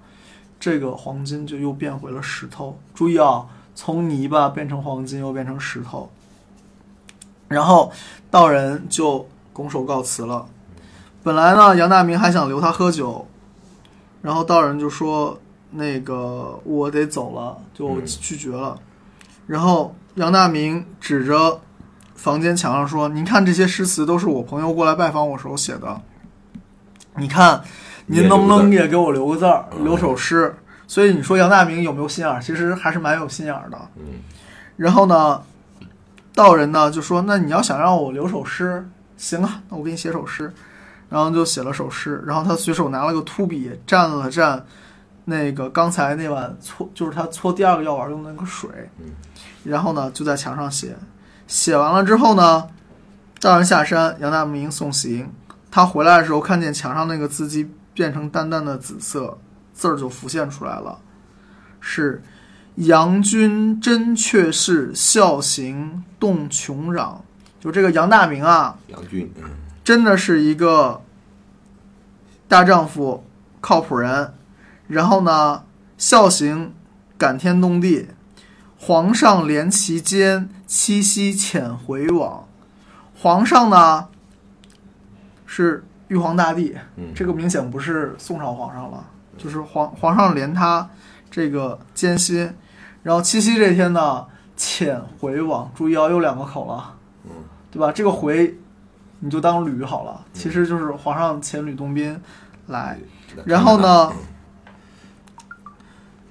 [0.59, 2.79] 这个黄金就又变回了石头。
[2.95, 6.09] 注意啊，从泥巴变成黄金，又变成石头。
[7.47, 7.91] 然后
[8.31, 10.45] 道人就拱手告辞了。
[11.21, 13.27] 本来呢，杨大明还想留他喝酒，
[14.21, 15.39] 然后道人就说
[15.71, 18.79] ：“那个我得走了，就拒绝了。
[19.47, 21.61] 然后杨大明指着
[22.15, 26.01] 房间墙上说：“您看这些诗词都是我朋友过来拜访我时候写的，
[27.17, 27.61] 你看
[28.07, 30.55] 您能不能也给我留个字儿，留首诗？”
[30.93, 32.39] 所以你说杨大明有没有心眼儿？
[32.39, 33.77] 其实还是蛮有心眼儿的。
[33.95, 34.03] 嗯
[34.75, 35.41] 然后呢，
[36.35, 40.53] 道人呢就说：“那你要想让我留首诗，行啊，那我给你写首诗。”
[41.09, 44.61] 然后就写了首诗，然后他随手拿了个秃笔蘸了蘸
[45.25, 48.69] 那个刚才那碗搓，就是他搓第二个药丸用的那个水，
[49.63, 50.95] 然后呢就在墙上写。
[51.47, 52.67] 写完了之后呢，
[53.41, 55.31] 道人下山，杨大明送行。
[55.71, 59.39] 他回来的时候看见墙上那个字迹变成淡淡的紫色，
[59.83, 60.97] 字儿就浮现出来了，
[61.81, 62.23] 是。
[62.77, 67.17] 杨君真却是孝行动穷壤，
[67.59, 69.43] 就这个杨大明啊，杨军，嗯
[69.83, 71.03] 真的是一个
[72.47, 73.23] 大丈夫、
[73.61, 74.33] 靠谱人。
[74.87, 75.65] 然后呢，
[75.99, 76.73] 孝行
[77.15, 78.07] 感天动地，
[78.79, 82.47] 皇上怜其间，七夕遣回往。
[83.15, 84.07] 皇上呢
[85.45, 89.05] 是玉皇大帝，嗯这个明显不是宋朝皇上了，
[89.37, 90.89] 就是皇皇上怜他
[91.29, 92.53] 这个艰辛。
[93.01, 94.25] 然后七夕这天呢，
[94.57, 97.31] 遣回往，注意啊，又两个口了，嗯
[97.71, 97.91] 对吧？
[97.91, 98.57] 这个回
[99.19, 102.19] 你就当吕好了，其实就是皇上遣吕洞宾
[102.67, 102.99] 来。
[103.45, 104.13] 然后呢，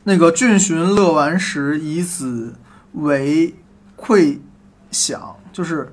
[0.05, 2.55] 那个郡巡乐完时，以子
[2.93, 3.55] 为
[3.97, 4.39] 馈
[4.91, 5.93] 享，就是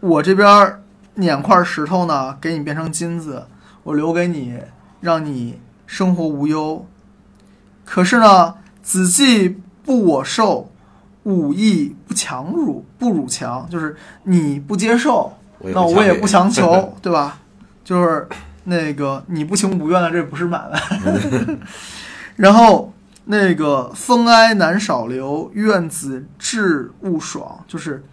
[0.00, 0.82] 我这边
[1.14, 3.46] 碾块石头呢，给你变成金子，
[3.84, 4.58] 我留给你，
[5.00, 6.86] 让你生活无忧。
[7.84, 9.48] 可是呢，子既
[9.84, 10.70] 不我受，
[11.24, 17.40] 武亦不强辱，不辱强，就是你不接受，我那我也不强求， 对吧？
[17.82, 18.28] 就是
[18.64, 20.78] 那个你不情不愿的，这不是买卖。
[22.36, 22.92] 然后
[23.24, 28.04] 那个风哀难少留，愿子志勿爽，就是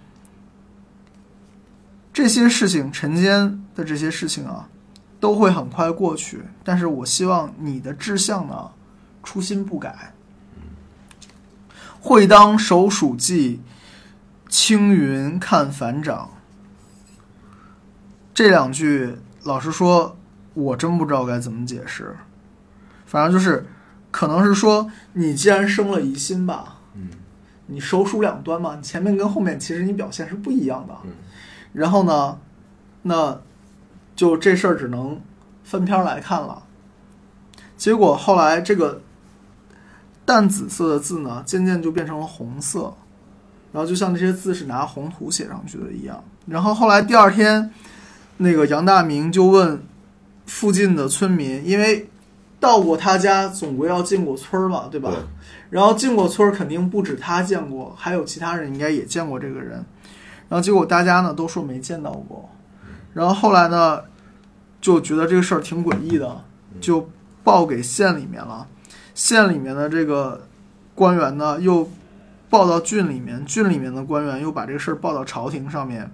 [2.14, 4.70] 这些事情，晨间的这些事情啊，
[5.26, 6.44] 都会很快过去。
[6.64, 8.70] 但是我希望你的志向呢，
[9.24, 10.14] 初心不改。
[12.00, 13.60] 会当守暑记，
[14.48, 16.30] 青云看反掌。
[18.36, 20.16] 这两句，老实说，
[20.54, 22.16] 我真不知道该怎么解释。
[23.08, 23.66] 反正就是，
[24.12, 27.10] 可能是说，你既然生了疑心吧，嗯，
[27.66, 30.96] 你手鼠两端嘛，你前面跟后面其实你表现是不一样的。
[31.04, 31.10] 嗯
[31.74, 32.40] 然后呢，
[33.02, 33.42] 那
[34.16, 35.22] 就这事儿只能
[35.64, 36.64] 分篇儿来看了。
[37.78, 39.02] 结果后来这个
[40.24, 42.94] 淡紫色的字呢，渐渐就变成了红色，
[43.72, 46.24] 然后就像这些字是拿红土写上去的一样。
[46.48, 47.72] 然后后来第二天，
[48.38, 49.84] 那个杨大明就问
[50.46, 52.10] 附近的村民，因为
[52.60, 55.12] 到过他家，总归要进过村儿嘛，对吧？
[55.12, 55.20] 对
[55.70, 59.84] 然后进过村儿，肯定不止他见过，还有其他人应该也见过这个人。
[60.48, 62.50] 然后结果大家呢都说没见到过，
[63.16, 64.02] 然后后来呢
[64.82, 66.44] 就觉得这个事儿挺诡异的，
[66.82, 67.10] 就
[67.46, 68.68] 报给县里面了。
[69.14, 70.46] 县里面的这个
[70.94, 71.90] 官员呢又
[72.50, 76.12] 报到郡里面，郡里面的官员又把这个事儿报到朝廷上面，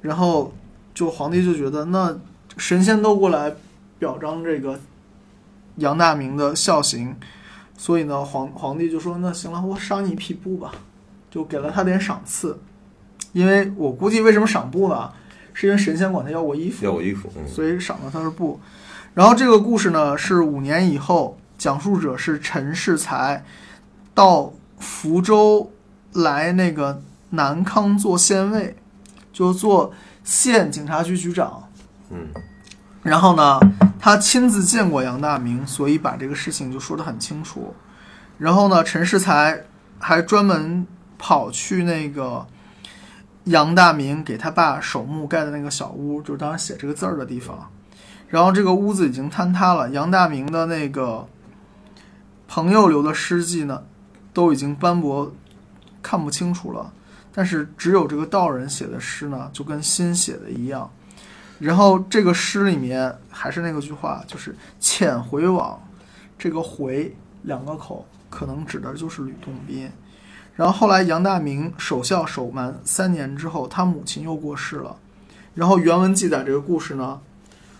[0.00, 0.54] 然后
[0.94, 2.18] 就皇帝就觉得那
[2.56, 3.54] 神仙都过来
[3.98, 4.80] 表彰这个
[5.76, 7.14] 杨大明的孝行，
[7.76, 10.72] 所以呢皇皇帝就说那行了，我赏你一匹布吧，
[11.30, 12.58] 就给了他点赏赐。
[13.32, 15.12] 因为我估计为什么赏布呢？
[15.52, 18.60] 是因为神仙管他要过衣服，要过衣服，嗯所以赏了他的布。
[19.14, 23.44] 然后这个故事呢是五年以后，讲述者是陈世才
[24.14, 25.70] 到福州
[26.12, 28.76] 来那个南康做县尉，
[29.32, 31.68] 就做县警察局局长。
[32.10, 32.28] 嗯
[33.02, 33.58] 然后呢，
[33.98, 37.74] 他亲自见过杨大明，所以把这个事情就说得很清楚。
[38.36, 39.64] 然后呢，陈世才
[39.98, 40.86] 还专门
[41.16, 42.46] 跑去那个
[43.44, 47.70] 杨大明给他爸守墓盖的那个小屋，就是当时写这个字儿的地方。
[48.28, 51.26] 然后这个屋子已经坍塌了，杨大明的那个
[52.46, 53.82] 朋友留的诗迹呢，
[54.32, 55.32] 都已经斑驳，
[56.02, 56.92] 看不清楚了。
[57.32, 60.90] 但是只有这个道人写的诗呢，就跟新写的一样。
[61.58, 65.80] 然后这个诗里面还是那个句话，就是“遣回往”，
[66.38, 69.90] 这个“回”两个口，可能指的就是吕洞宾。
[70.60, 74.94] 然后后来杨大明守孝守满三年之后，他母亲又过世了。
[75.54, 77.18] 然后原文记载这个故事呢，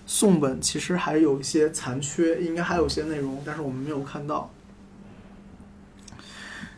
[0.07, 4.51] 宋本其实还有一些残缺，应该还有一些内容，但是我们没有看到。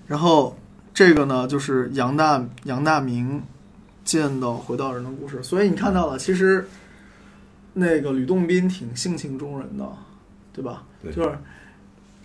[0.08, 0.58] 然后
[0.92, 3.40] 这个呢，就是杨大杨大明
[4.04, 5.40] 见到回道人的故事。
[5.40, 6.66] 所以你看到了，其实
[7.74, 9.88] 那个吕洞宾挺性情中人的，
[10.52, 10.82] 对吧？
[11.00, 11.38] 对就是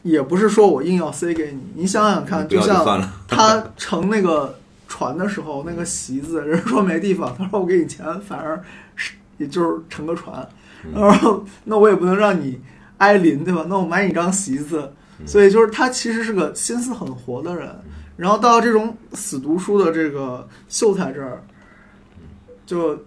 [0.07, 3.01] 也不是说我硬要塞给你，你想想看，就像。
[3.27, 8.63] 他乘那个船的时候，那个席子，人说没地方，他说我给你钱，反而
[8.95, 10.47] 是也就是乘个船，
[10.95, 12.61] 然后那我也不能让你
[12.99, 13.65] 挨淋，对吧？
[13.67, 14.93] 那我买你张席子，
[15.25, 17.69] 所以就是他其实是个心思很活的人。
[18.15, 21.43] 然后到这种死读书的这个秀才这儿，
[22.65, 23.03] 就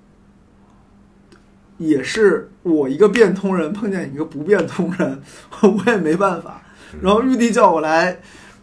[1.78, 5.20] 也是我一个变通人碰见一个不变通人，
[5.62, 6.59] 我也没办法。
[7.00, 8.18] 然后玉帝叫我来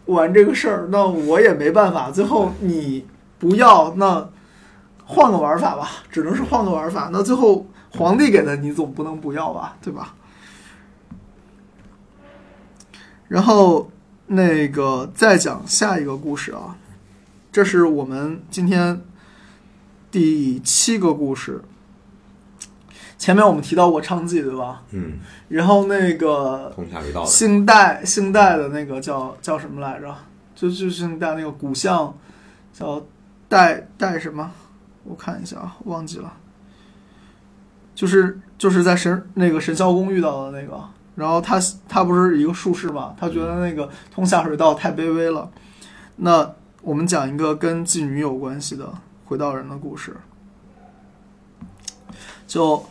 [0.06, 2.10] 玩这个事儿，那我也没办法。
[2.10, 3.06] 最后你
[3.38, 4.28] 不要，那
[5.04, 7.08] 换个玩法吧，只能是换个玩法。
[7.12, 10.14] 那最后皇帝给的你总不能不要吧，对吧？
[13.28, 13.90] 然后
[14.26, 16.76] 那个再讲下一个故事啊，
[17.52, 19.00] 这是我们今天
[20.10, 21.62] 第七个故事。
[23.18, 24.82] 前面我们提到过娼妓，对吧？
[24.92, 27.26] 嗯，然后那个通下水道的。
[27.26, 30.14] 清代清代的那个叫叫什么来着？
[30.54, 32.16] 就就清代那个古相
[32.72, 33.04] 叫
[33.48, 34.50] 戴戴什么？
[35.04, 36.32] 我看一下啊，忘记了。
[37.94, 40.80] 就是就是在神那个神霄宫遇到的那个，
[41.16, 45.50] 然后他他不是一个术士嘛，他觉得那个通下水道太卑微了。
[46.16, 46.48] 那
[46.82, 48.92] 我们讲一个跟妓女有关系的
[49.24, 50.16] 回道人的故事。
[52.46, 52.84] 就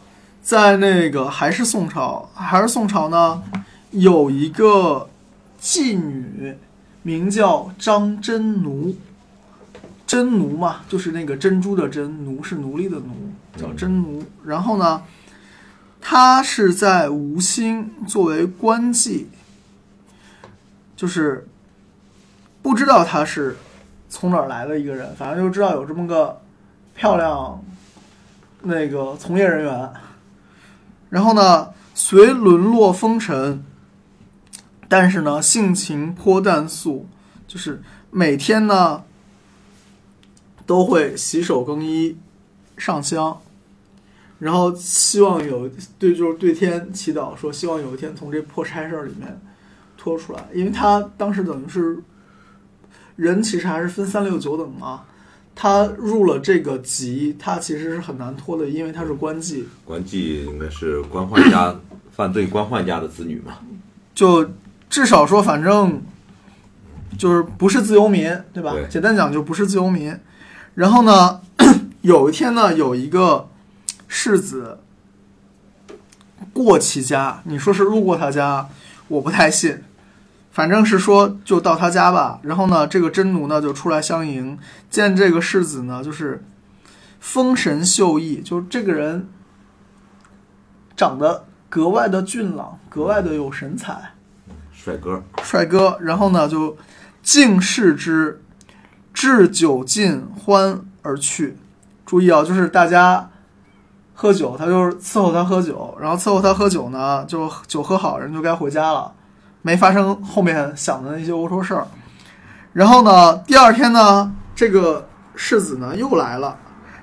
[0.48, 3.44] 在那个还是宋朝，还是宋朝呢，
[3.92, 5.10] 有一个
[5.62, 6.56] 妓女
[7.02, 8.96] 名叫张真奴，
[10.06, 14.24] 真奴嘛，就是那个珍珠的珍，奴是奴隶的奴，叫真奴。
[14.46, 15.04] 然后呢，
[16.00, 19.26] 她是在吴兴作为官妓，
[20.96, 21.46] 就是
[22.62, 23.58] 不知道她是
[24.08, 26.40] 从哪儿来的一个人，反正就知道有这么个
[26.96, 27.62] 漂亮
[28.62, 29.92] 那个从业人员。
[31.10, 33.64] 然后呢，虽沦落风尘，
[34.90, 37.08] 但是呢，性情颇淡素，
[37.48, 39.04] 就是每天呢
[40.66, 42.18] 都会洗手更衣、
[42.78, 43.40] 上香，
[44.40, 49.40] 然后希望有对就是对天祈祷，说希望有一天从这破差事里面
[49.98, 52.04] 脱出来，因为他当时等于是
[53.16, 55.06] 人其实还是分三六九等嘛。
[55.60, 59.64] 他入了这个籍，他其实是很难脱的，因为他是官妓。
[59.84, 61.76] 官妓应该是官宦家
[62.12, 63.58] 犯罪官宦家的子女嘛？
[64.14, 64.52] 就
[64.88, 66.00] 至少说，反正
[67.18, 68.72] 就是不是自由民，对吧？
[68.72, 70.16] 对简单讲就不是自由民。
[70.76, 71.42] 然后呢，
[72.02, 73.50] 有一天呢，有一个
[74.08, 74.78] 世子
[76.54, 78.70] 过其家，你说是路过他家，
[79.08, 79.80] 我不太信。
[80.58, 84.58] 反正是说就到他家吧，然后呢，这个真奴呢就出来相迎，
[84.90, 86.44] 见这个世子呢就是
[87.20, 89.30] 风神秀逸，就这个人
[90.96, 94.14] 长得格外的俊朗，格外的有神采，
[94.72, 95.96] 帅哥，帅哥。
[96.02, 96.76] 然后呢就
[97.22, 98.42] 敬视之，
[99.14, 101.56] 置酒尽欢而去。
[102.04, 103.30] 注意啊，就是大家
[104.16, 109.14] 喝酒，他就是伺候他喝酒，然后伺候他喝酒呢，就酒喝好，人就该回家了。
[109.68, 111.86] 没发生后面想的那些龌龊事儿。
[112.72, 116.58] 然后呢，第二天呢，这个世子呢又来了，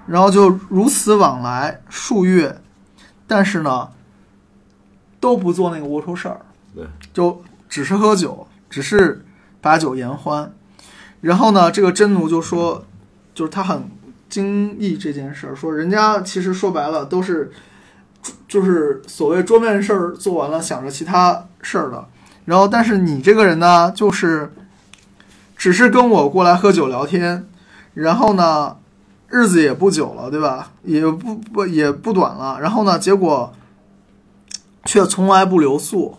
[0.06, 2.62] 然后就如此往来数月，
[3.26, 3.90] 但是呢
[5.20, 6.40] 都不做那个龌龊事儿，
[6.74, 9.22] 对，就只是喝酒，只是
[9.60, 10.50] 把酒言欢。
[11.20, 12.86] 然后呢，这个真奴就说，
[13.34, 13.90] 就是他很
[14.30, 17.52] 惊异这件事儿，说人家其实说白了都是，
[18.48, 22.08] 就是所谓桌面事儿做完了，想着其他事儿的。
[22.44, 24.52] 然后，但是你这个人呢，就是
[25.56, 27.48] 只是跟我过来喝酒聊天，
[27.94, 28.76] 然后呢，
[29.28, 30.72] 日子也不久了，对吧？
[30.82, 32.60] 也不不也不短了。
[32.60, 33.54] 然后呢，结果
[34.84, 36.18] 却从来不留宿，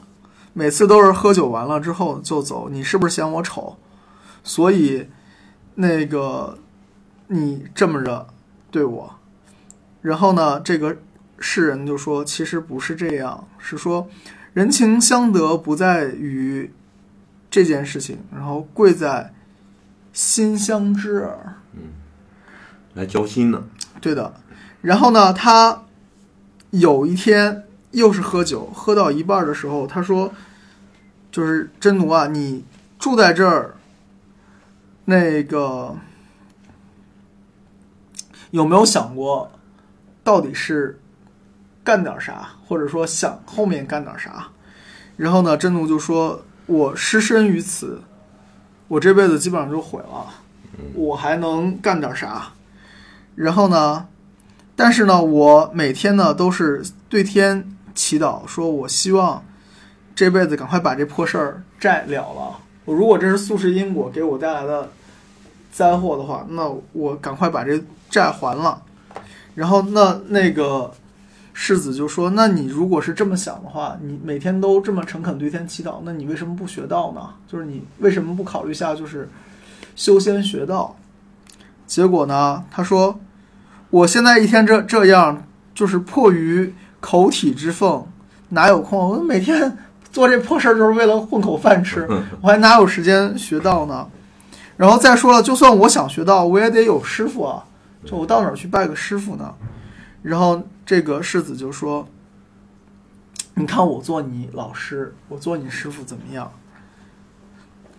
[0.53, 2.69] 每次都是喝酒完了之后就走。
[2.69, 3.77] 你是不是嫌我丑？
[4.43, 5.07] 所以
[5.75, 6.57] 那个
[7.27, 8.27] 你这么着
[8.71, 9.15] 对我。
[10.01, 10.97] 然后呢，这个
[11.37, 14.07] 世人就说，其实不是这样，是说。
[14.55, 16.71] 人情相得不在于
[17.51, 19.33] 这件事情，然后贵在
[20.13, 21.57] 心相知耳。
[22.93, 23.65] 来交心呢。
[23.99, 24.33] 对的。
[24.81, 25.83] 然后呢，他
[26.69, 30.31] 有一天又是喝酒，喝到一半的时候，他说
[31.29, 32.63] ：“就是真奴啊，你
[32.97, 33.75] 住在这儿，
[35.03, 35.97] 那个
[38.51, 39.51] 有没有想过，
[40.23, 40.97] 到底是
[41.85, 44.47] 干点啥，或者说想后面干点啥？”
[45.15, 48.01] 然后呢，真奴就说：“我失身于此，
[48.89, 50.25] 我这辈子基本上就毁了，
[50.93, 52.51] 我还能干点啥？”
[53.35, 54.07] 然后呢，
[54.75, 59.45] 但是呢，我每天呢都是对天祈祷，说我希望
[60.13, 62.59] 这辈子赶快把这破事儿债了了。
[62.85, 64.89] 我如果这是宿世因果给我带来的
[65.71, 68.81] 灾祸的话，那我赶快把这债还了。
[69.53, 70.93] 然后那那个
[71.57, 77.21] 世子就说：“那你如果是这么想的话，你每天都这么诚恳对天祈祷，那你为什么不学道呢？
[77.47, 79.29] 就是你为什么不考虑一下就是
[79.95, 80.95] 修仙学道？”
[81.87, 83.19] 结果呢，他说。
[83.91, 88.05] 我现在一天这这样，就是迫于口体之奉，
[88.49, 89.11] 哪有空？
[89.11, 89.77] 我每天
[90.11, 92.05] 做这破事儿，就是为了混口饭吃，
[92.41, 94.05] 我还哪有时间学道呢？
[94.75, 97.63] 然后再说了，就算我想学道，我也得有师傅啊，
[98.03, 99.53] 就我到哪儿去拜个师傅呢？
[100.21, 102.07] 然后这个世子就说
[103.55, 106.51] ：“你看我做你老师，我做你师傅怎么样？”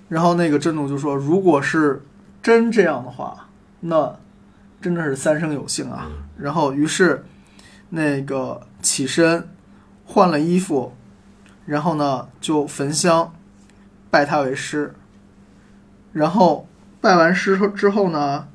[0.08, 2.02] 然后那个真主就说：“如果是
[2.42, 3.48] 真这样的话，
[3.80, 4.16] 那……”
[4.78, 6.06] 真的是三生有幸啊！
[6.38, 7.24] 然后，于是
[7.88, 9.48] 那个起身
[10.04, 10.94] 换了衣服，
[11.64, 13.34] 然后呢就焚香
[14.10, 14.94] 拜他为师。
[16.12, 16.68] 然后
[17.00, 18.46] 拜完师之后呢，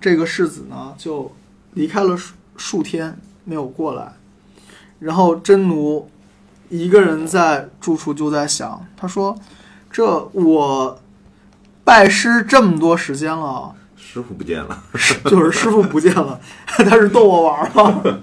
[0.00, 1.34] 这个世子呢就
[1.72, 4.12] 离开了数数天，没有过来。
[5.00, 6.08] 然后真奴
[6.68, 9.36] 一个人在住处就在想，他说
[9.90, 10.98] ：“这我
[11.84, 14.82] 拜师这么多时间了。”师傅不见了，
[15.26, 18.02] 就是师傅不见了， 他是逗我玩吗？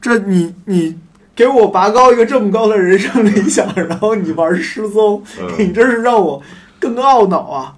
[0.00, 0.98] 这你你
[1.34, 5.22] 给我拔高一个这么高的人生理想，然后你玩失踪，
[5.58, 6.40] 你这是让我
[6.78, 7.76] 更懊恼啊！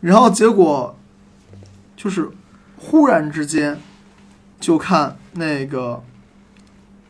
[0.00, 0.96] 然后结果
[1.96, 2.30] 就是
[2.76, 3.78] 忽然之间，
[4.60, 6.00] 就看那个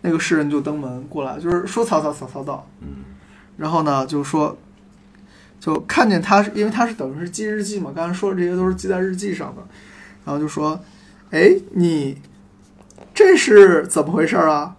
[0.00, 2.88] 那个诗人就登门过来，就是说曹操曹操到，嗯，
[3.58, 4.56] 然后呢就说。
[5.60, 9.60] 就看见他是，因为他是等于是记日记嘛，刚才说的这些都是记在日记上的，
[10.24, 10.80] 然后就说
[11.32, 12.16] ：“哎，你
[13.12, 14.74] 这是怎么回事啊？”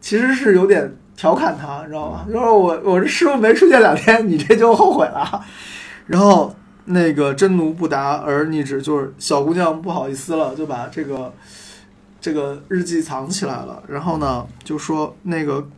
[0.00, 2.24] 其实是有点调侃他，你知道吗？
[2.28, 5.44] 就是我我这师傅没出现两天，你这就后悔了。
[6.06, 11.34] 然后那个真奴不答而逆之，就是小姑娘不好意思了，就把这个
[12.26, 13.80] 这个日记藏起来了。
[13.86, 15.68] 然后呢，就说那个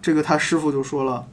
[0.00, 1.26] 这个他师傅就说了。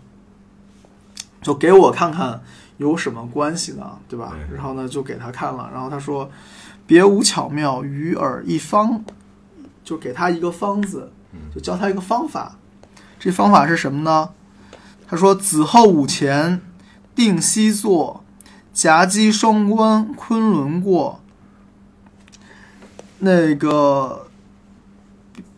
[1.43, 2.41] 就给我看看
[2.77, 4.35] 有什么关系呢，对吧？
[4.51, 5.69] 然后呢，就给他看了。
[5.71, 6.31] 然后他说
[6.87, 9.03] ：“别无巧妙，与尔一方。”
[9.85, 11.11] 就给他一个方子，
[11.53, 12.57] 就教他一个方法。
[13.19, 14.31] 这方法是什么呢？
[15.07, 16.59] 他说：“子后午前，
[17.15, 18.23] 定西坐，
[18.73, 21.21] 夹击双关，昆仑过。
[23.19, 24.26] 那个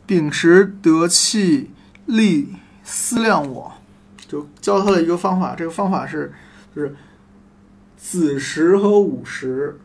[0.10, 1.70] 秉持德气，
[2.08, 3.74] 力思量我。”
[4.28, 6.34] 就教他了一个方法，这个方法是，
[6.76, 6.96] 就是
[7.96, 9.80] 子时和午时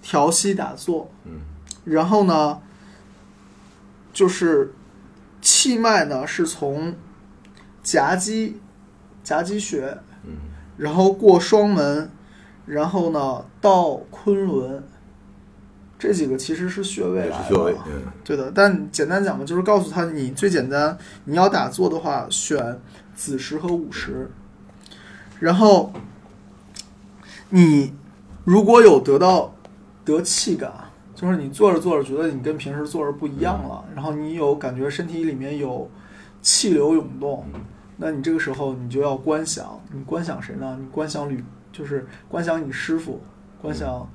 [0.00, 1.40] 调息打坐，嗯，
[1.84, 2.60] 然后呢，
[4.14, 4.72] 就是
[5.42, 6.94] 气脉呢是从
[7.82, 8.60] 夹击
[9.22, 10.36] 夹击穴，嗯，
[10.78, 12.10] 然后过双门，
[12.64, 14.86] 然后呢到昆仑，
[15.98, 17.36] 这几个其实是穴位来
[17.74, 18.52] 的，对的。
[18.54, 22.80] 但简单讲嘛，就是告诉他，你最简单，你要打坐的话，选。
[23.18, 24.30] 子时和午时，
[25.40, 25.92] 然后
[27.48, 27.92] 你
[28.44, 29.52] 如果有得到
[30.04, 30.72] 得气感，
[31.16, 35.90] 就是你坐着坐着觉得你跟平时坐着不一样了，然后你有感觉身体里面有
[36.40, 37.44] 气流涌动，
[37.96, 40.78] 那你这个时候你就要观想，你观想谁呢？
[40.80, 41.42] 你观想吕，
[41.72, 43.20] 就是观想你师傅，
[43.60, 44.08] 观想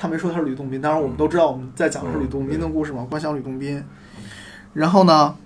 [0.00, 3.84] 他没说他是吕洞宾，当然我们都知道我们在讲的是吕洞宾的故事嘛，观想吕洞宾，
[4.72, 5.36] 然后呢？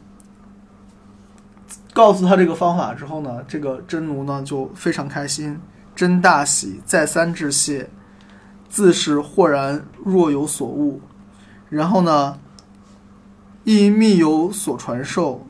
[1.93, 5.57] 告诉他这个方法之后呢，这个真奴呢就非常开心，
[5.95, 7.89] 真大喜，再三致谢，
[8.69, 11.01] 自是豁然若有所悟。
[11.69, 12.37] 然后呢，
[13.63, 15.47] 亦密有所传授，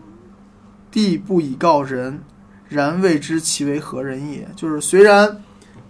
[0.90, 2.20] 帝不以告人，
[2.68, 4.46] 然未知其为何人也。
[4.55, 5.42] 就是虽然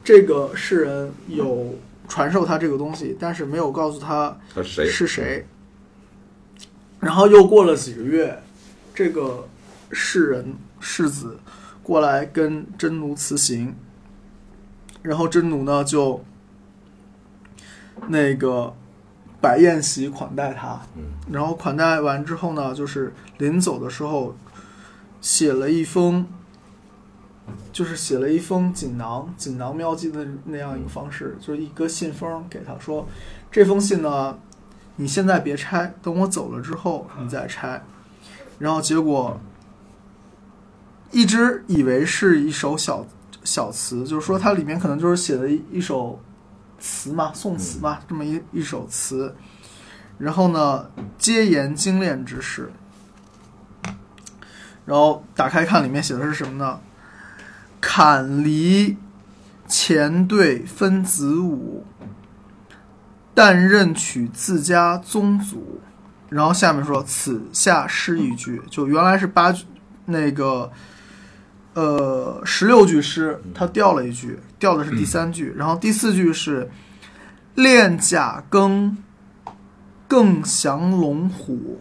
[0.04, 1.74] 这个世人有
[2.08, 5.46] 传授他这个东西，但是没有告诉他是谁。
[7.00, 8.42] 然后又过了几个月，
[8.94, 9.48] 这个。
[9.96, 11.38] 世人世子
[11.80, 13.76] 过来跟真奴辞行，
[15.02, 16.24] 然后真奴呢就
[18.08, 18.74] 那个
[19.40, 20.80] 摆宴席款待他。
[20.96, 24.36] 嗯然后款待完之后呢，就是临走的时候
[25.20, 26.26] 写了一封，
[27.74, 33.04] 就是写了一封锦囊，锦囊妙计的那样一个方式，就是一个信封给他说，
[33.50, 34.38] 这封信呢，
[34.94, 37.82] 你现在别拆，等我走了之后你再拆。
[38.60, 39.40] 然后结果
[41.10, 43.04] 一直以为是一首小
[43.42, 46.22] 小词，就是说它里面可能就是写的一一首
[46.78, 49.34] 词嘛，宋词嘛，这么一一首词。
[50.16, 52.70] 然后呢，皆言精炼之事。
[54.86, 56.78] 然后打开看，里面写的是什么呢？
[57.86, 58.96] 坎离
[59.68, 61.84] 前对分子午，
[63.34, 65.82] 但任取自家宗族。
[66.30, 69.66] 然后下面说此下诗一句，就原来是八句，
[70.06, 70.72] 那个
[71.74, 75.52] 呃十六句诗，它掉了一句，掉的是第三句。
[75.54, 76.70] 然后第四句是
[77.54, 78.96] 练甲庚。
[80.06, 81.80] 更降龙虎。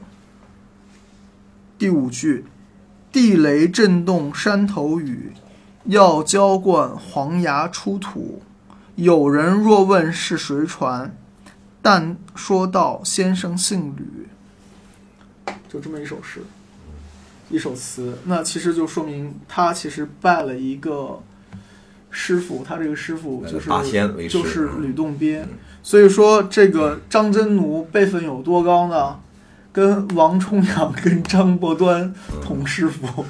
[1.78, 2.46] 第五句，
[3.12, 5.34] 地雷震动山头雨，
[5.86, 8.42] 要浇灌黄芽出土。
[8.96, 11.16] 有人若问是谁传，
[11.82, 14.28] 但说道先生姓吕。
[15.68, 16.42] 就这么一首诗，
[17.50, 21.20] 一首词，那其实就说明他其实拜了一个
[22.12, 23.70] 师傅，他这个师傅就是
[24.30, 25.44] 就是嗯吕洞宾。
[25.82, 29.20] 所以说，这个张真奴辈分有多高呢？
[29.72, 32.14] 跟王重阳、跟张伯端
[32.44, 33.26] 同师傅，跟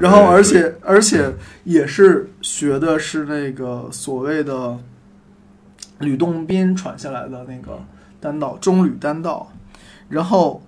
[0.00, 1.34] 然后而且而且
[1.64, 4.78] 也是学的是那个所谓的
[6.00, 7.80] 吕洞宾传下来的那个
[8.20, 9.52] 丹道中吕丹道，
[10.08, 10.62] 然后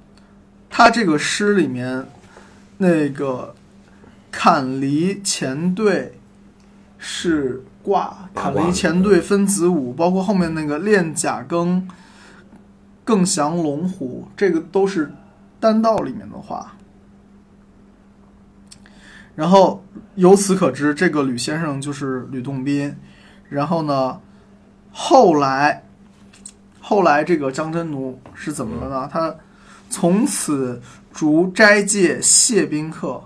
[0.68, 2.07] 他这个诗里面
[2.78, 3.55] 那个
[4.30, 6.18] 坎离前队
[6.99, 11.82] 是卦，坎离前队分子午，包括后面那个练甲庚、
[13.05, 15.12] 更降龙虎，这个都是
[15.59, 16.76] 丹道里面的话。
[19.41, 19.82] 然后
[20.16, 22.95] 由此可知，这个吕先生就是吕洞宾。
[23.49, 24.20] 然后呢，
[24.93, 25.82] 后来，
[26.78, 29.09] 后来这个张真奴是怎么了呢？
[29.11, 29.34] 他
[29.88, 33.22] 从此逐斋戒谢宾客，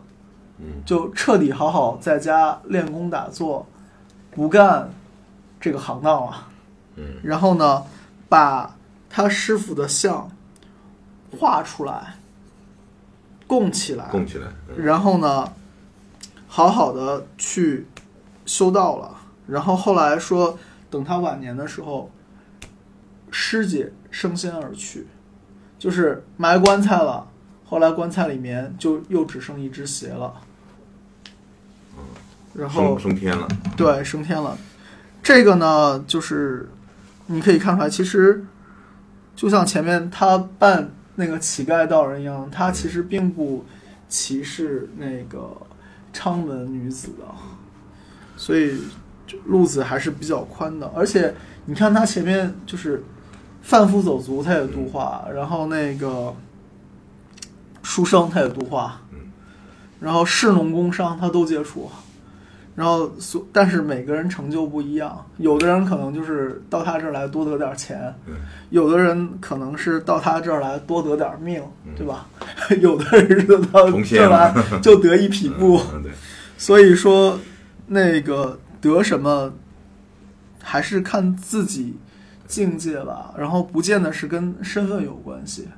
[0.61, 3.67] 嗯就彻底好好在家练功打坐，
[4.31, 4.89] 不干
[5.61, 6.47] 这个行当了。
[6.95, 7.83] 嗯然后呢，
[8.29, 8.77] 把
[9.11, 10.31] 他师傅的像
[11.37, 12.15] 画出来，
[13.49, 15.53] 供起来，供起来，嗯然后呢，
[16.55, 17.85] 好好的去
[18.47, 19.11] 修道了。
[19.49, 20.57] 然后后来说，
[20.89, 22.13] 等他晚年的时候，
[23.33, 25.09] 师姐升仙而去，
[25.81, 27.27] 就是埋棺材了。
[27.65, 30.33] 后来棺材里面就又只剩一只鞋了。
[32.53, 34.57] 然后升升天了，对，升天了。
[35.25, 36.69] 这个呢，就是
[37.27, 38.47] 你可以看出来，其实
[39.35, 43.65] 就像前面他扮那个乞丐道人一样，他其实并不
[44.09, 45.51] 歧视那个
[46.15, 47.25] 昌门女子的，
[48.39, 48.81] 所以
[49.45, 50.91] 路子还是比较宽的。
[50.95, 51.35] 而且
[51.67, 53.05] 你看他前面就是
[53.61, 56.35] 贩夫走卒，他也度化，然后那个
[57.83, 59.03] 书生他也度化，
[60.01, 61.91] 然后士农工商他都接触。
[62.75, 68.35] 然后所，但是每个人成就不一样，有的人可能就是到他这儿来多得点钱，嗯
[68.70, 71.93] 有的人可能是到他这儿来多得点命，嗯。
[71.97, 72.27] 对吧？
[72.81, 75.81] 有的人是到这儿来就得一匹布，
[76.59, 77.39] 所以说
[77.87, 79.53] 那个得什么
[80.62, 81.97] 还是看自己
[82.49, 85.68] 境界吧，然后不见得是跟身份有关系。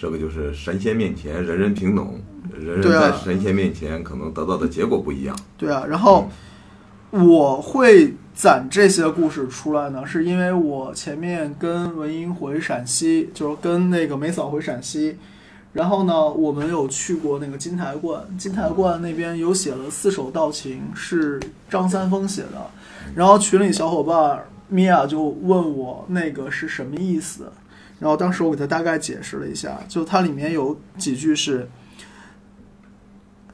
[0.00, 2.18] 这个就是神仙面前人人平等，
[2.58, 5.38] 人人在神仙面前可能得到的结果不一样。
[5.58, 6.26] 对啊，然后
[7.10, 15.18] 我会攒这些故事出来呢，是因为我前面跟文英回陕西，就是跟那个梅嫂回陕西，
[15.74, 21.38] 然后呢，我们有去过那个金台观，金台观那边有写了四首道情，是
[21.68, 22.70] 张三丰写的，
[23.14, 27.52] 然后群里小伙伴米娅就问我那个是什么意思，
[28.00, 31.68] 然后当时我给他大概解释了一下，就它里面有几句是。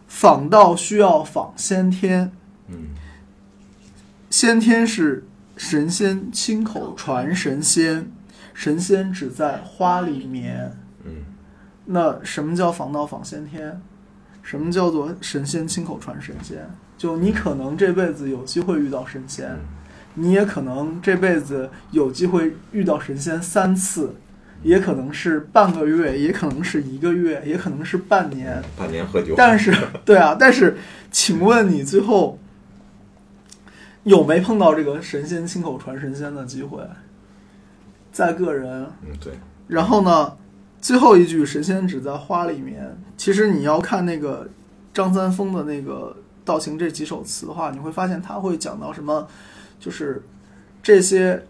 [0.09, 2.33] 仿道需要仿先天，
[2.69, 2.95] 嗯
[4.31, 5.27] 先天是
[5.59, 8.11] 神仙亲口传神仙，
[8.55, 10.75] 神仙只在花里面。
[11.05, 11.17] 嗯
[11.85, 13.79] 那什么叫仿道仿先天？
[14.43, 16.67] 什么叫做神仙亲口传神仙？
[16.97, 19.59] 就你可能这辈子有机会遇到神仙，嗯
[20.15, 24.15] 你也可能这辈子有机会遇到神仙三次，
[24.67, 28.61] 也可能是半个月，也可能是一个月，也可能是半年。
[28.77, 29.73] 半年喝酒，但是，
[30.05, 30.77] 对啊，但是，
[31.13, 32.37] 请问你最后
[34.03, 36.83] 有没碰到这个神仙亲口传神仙的机会？
[38.11, 38.89] 在个人。
[39.03, 39.35] 嗯，对，
[39.69, 40.37] 然后呢，
[40.81, 44.49] 最后一句“神仙只在花里面”，其实你要看那个
[44.93, 49.29] 张三丰的那个《道情》这几首词的话，你会发现他会讲到什么，
[49.79, 50.23] 就是
[50.83, 51.47] 这些，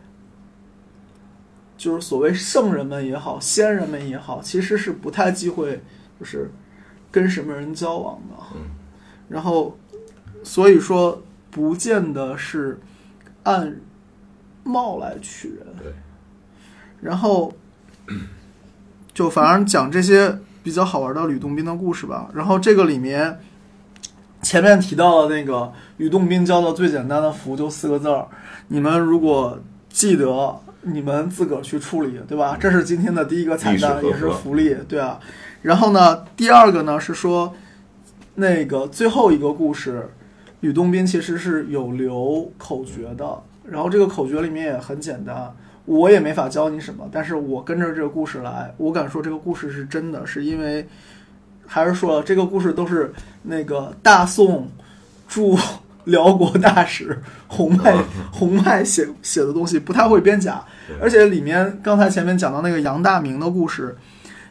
[1.76, 5.82] 就是所谓圣人们也好，仙人们也好，其实是不太忌讳，
[6.18, 6.50] 就是
[7.10, 8.44] 跟什么人交往的。
[8.54, 8.62] 嗯
[9.28, 9.76] 然后，
[10.44, 11.20] 所以说
[11.50, 12.78] 不见得是
[13.42, 13.76] 按
[14.62, 15.66] 貌来取人。
[15.76, 15.92] 对，
[17.00, 17.52] 然后
[19.12, 22.30] 就反正讲这些比较好玩的吕洞宾的故事吧。
[22.32, 23.40] 然后这个里面
[24.42, 28.28] 前面提到的那个吕洞宾教的最简单的符就四个字儿，
[28.68, 29.58] 你们如果
[29.88, 32.56] 记得，你们自个儿去处理，对吧？
[32.60, 35.18] 这是今天的第一个彩蛋，也是福利，对啊。
[35.62, 37.54] 然后呢，第二个呢是说
[38.36, 40.08] 那个最后一个故事，
[40.60, 45.52] 吕洞宾其实是有留口诀的，然后这个口诀里面也很简单，
[45.86, 50.86] 我也没法教你什么，但是我跟着这个故事来，我敢说这个故事是真的，是因为
[51.66, 53.12] 还是说了这个故事都是
[53.42, 54.68] 那个大宋
[55.26, 55.58] 驻
[56.06, 57.94] 辽国大使洪迈
[58.32, 60.64] 洪迈写写的东西，不太会编假，
[61.00, 63.96] 而且里面刚才前面讲到那个杨大明的故事。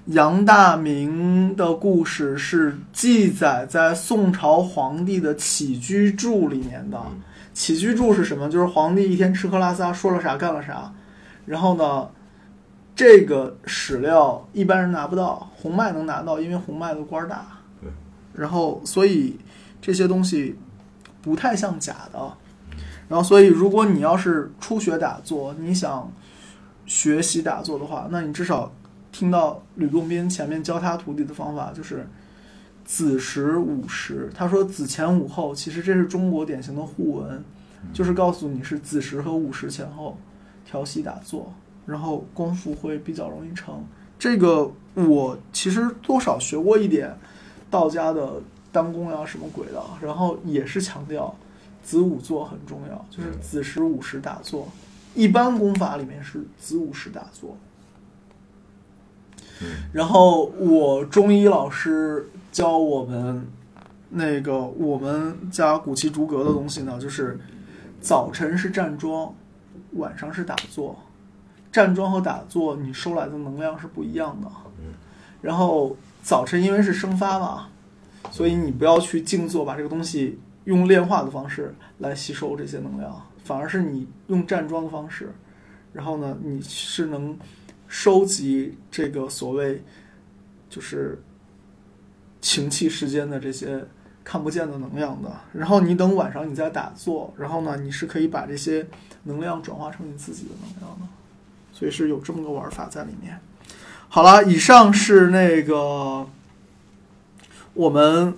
[0.05, 6.97] 杨大明的故事是记载在宋朝皇帝的起居注里面的。
[7.03, 7.21] 嗯
[7.55, 8.49] 起居注是什么？
[8.49, 10.91] 就是皇帝一天吃喝拉撒，说了啥干了啥。
[11.45, 12.09] 然后呢，
[12.93, 17.47] 这个史料一般人拿不到，洪迈能拿到，因为洪迈的官儿大。
[17.81, 17.89] 对。
[18.33, 19.39] 然后，所以
[19.81, 20.57] 这些东西
[21.25, 22.37] 不太像假的。
[23.09, 26.11] 然后，所以如果你要是初学打坐，你想
[26.85, 28.71] 学习打坐的话，那你至少
[29.11, 32.07] 听到吕洞宾前面教他徒弟的方法就是
[32.83, 34.29] 子时午时。
[34.35, 37.43] 他说子前午后，其实这是中国典型的互文，
[37.91, 40.17] 就是告诉你是子时和午时前后
[40.63, 41.53] 调息打坐，
[41.85, 43.83] 然后功夫会比较容易成。
[44.17, 47.15] 这个我其实多少学过一点
[47.69, 48.41] 道家的
[48.75, 51.33] 当功呀什么鬼的，然后也是强调
[51.81, 54.67] 子午坐很重要，就是子时午时打坐。
[55.13, 57.55] 一般功法里面是子午时打坐。
[59.61, 63.47] 嗯然后我中医老师教我们
[64.09, 67.39] 那个我们家古奇竹格的东西呢，就是
[68.01, 69.33] 早晨是站桩，
[69.93, 70.99] 晚上是打坐。
[71.71, 74.51] 站桩和打坐你收来的能量是不一样的。
[75.41, 77.67] 然后早晨因为是生发嘛，
[78.31, 85.33] 所以你不要去静坐，把这个东西用炼化的方式来吸收这些能量，反而是你用站桩的方式，
[85.93, 87.37] 然后呢，你是能
[87.87, 89.83] 收集这个所谓
[90.69, 91.21] 就是
[92.41, 93.85] 情气世间的这些
[94.23, 95.31] 看不见的能量的。
[95.53, 98.85] 然后你等晚上你再打坐，然后呢，你是可以把这些
[99.23, 101.07] 能量转化成你自己的能量的。
[101.71, 103.37] 所以是有这么个玩法在里面。
[104.07, 106.25] 好了，以上是那个
[107.75, 108.33] 我们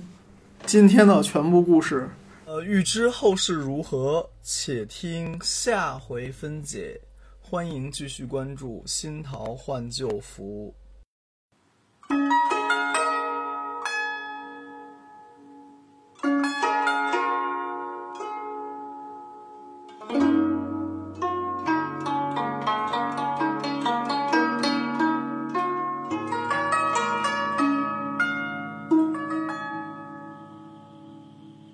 [0.66, 2.10] 今天的全部故事
[2.46, 7.00] 呃预知后事如何且听下回分解。
[7.40, 10.74] 欢迎继续关注新桃换旧符。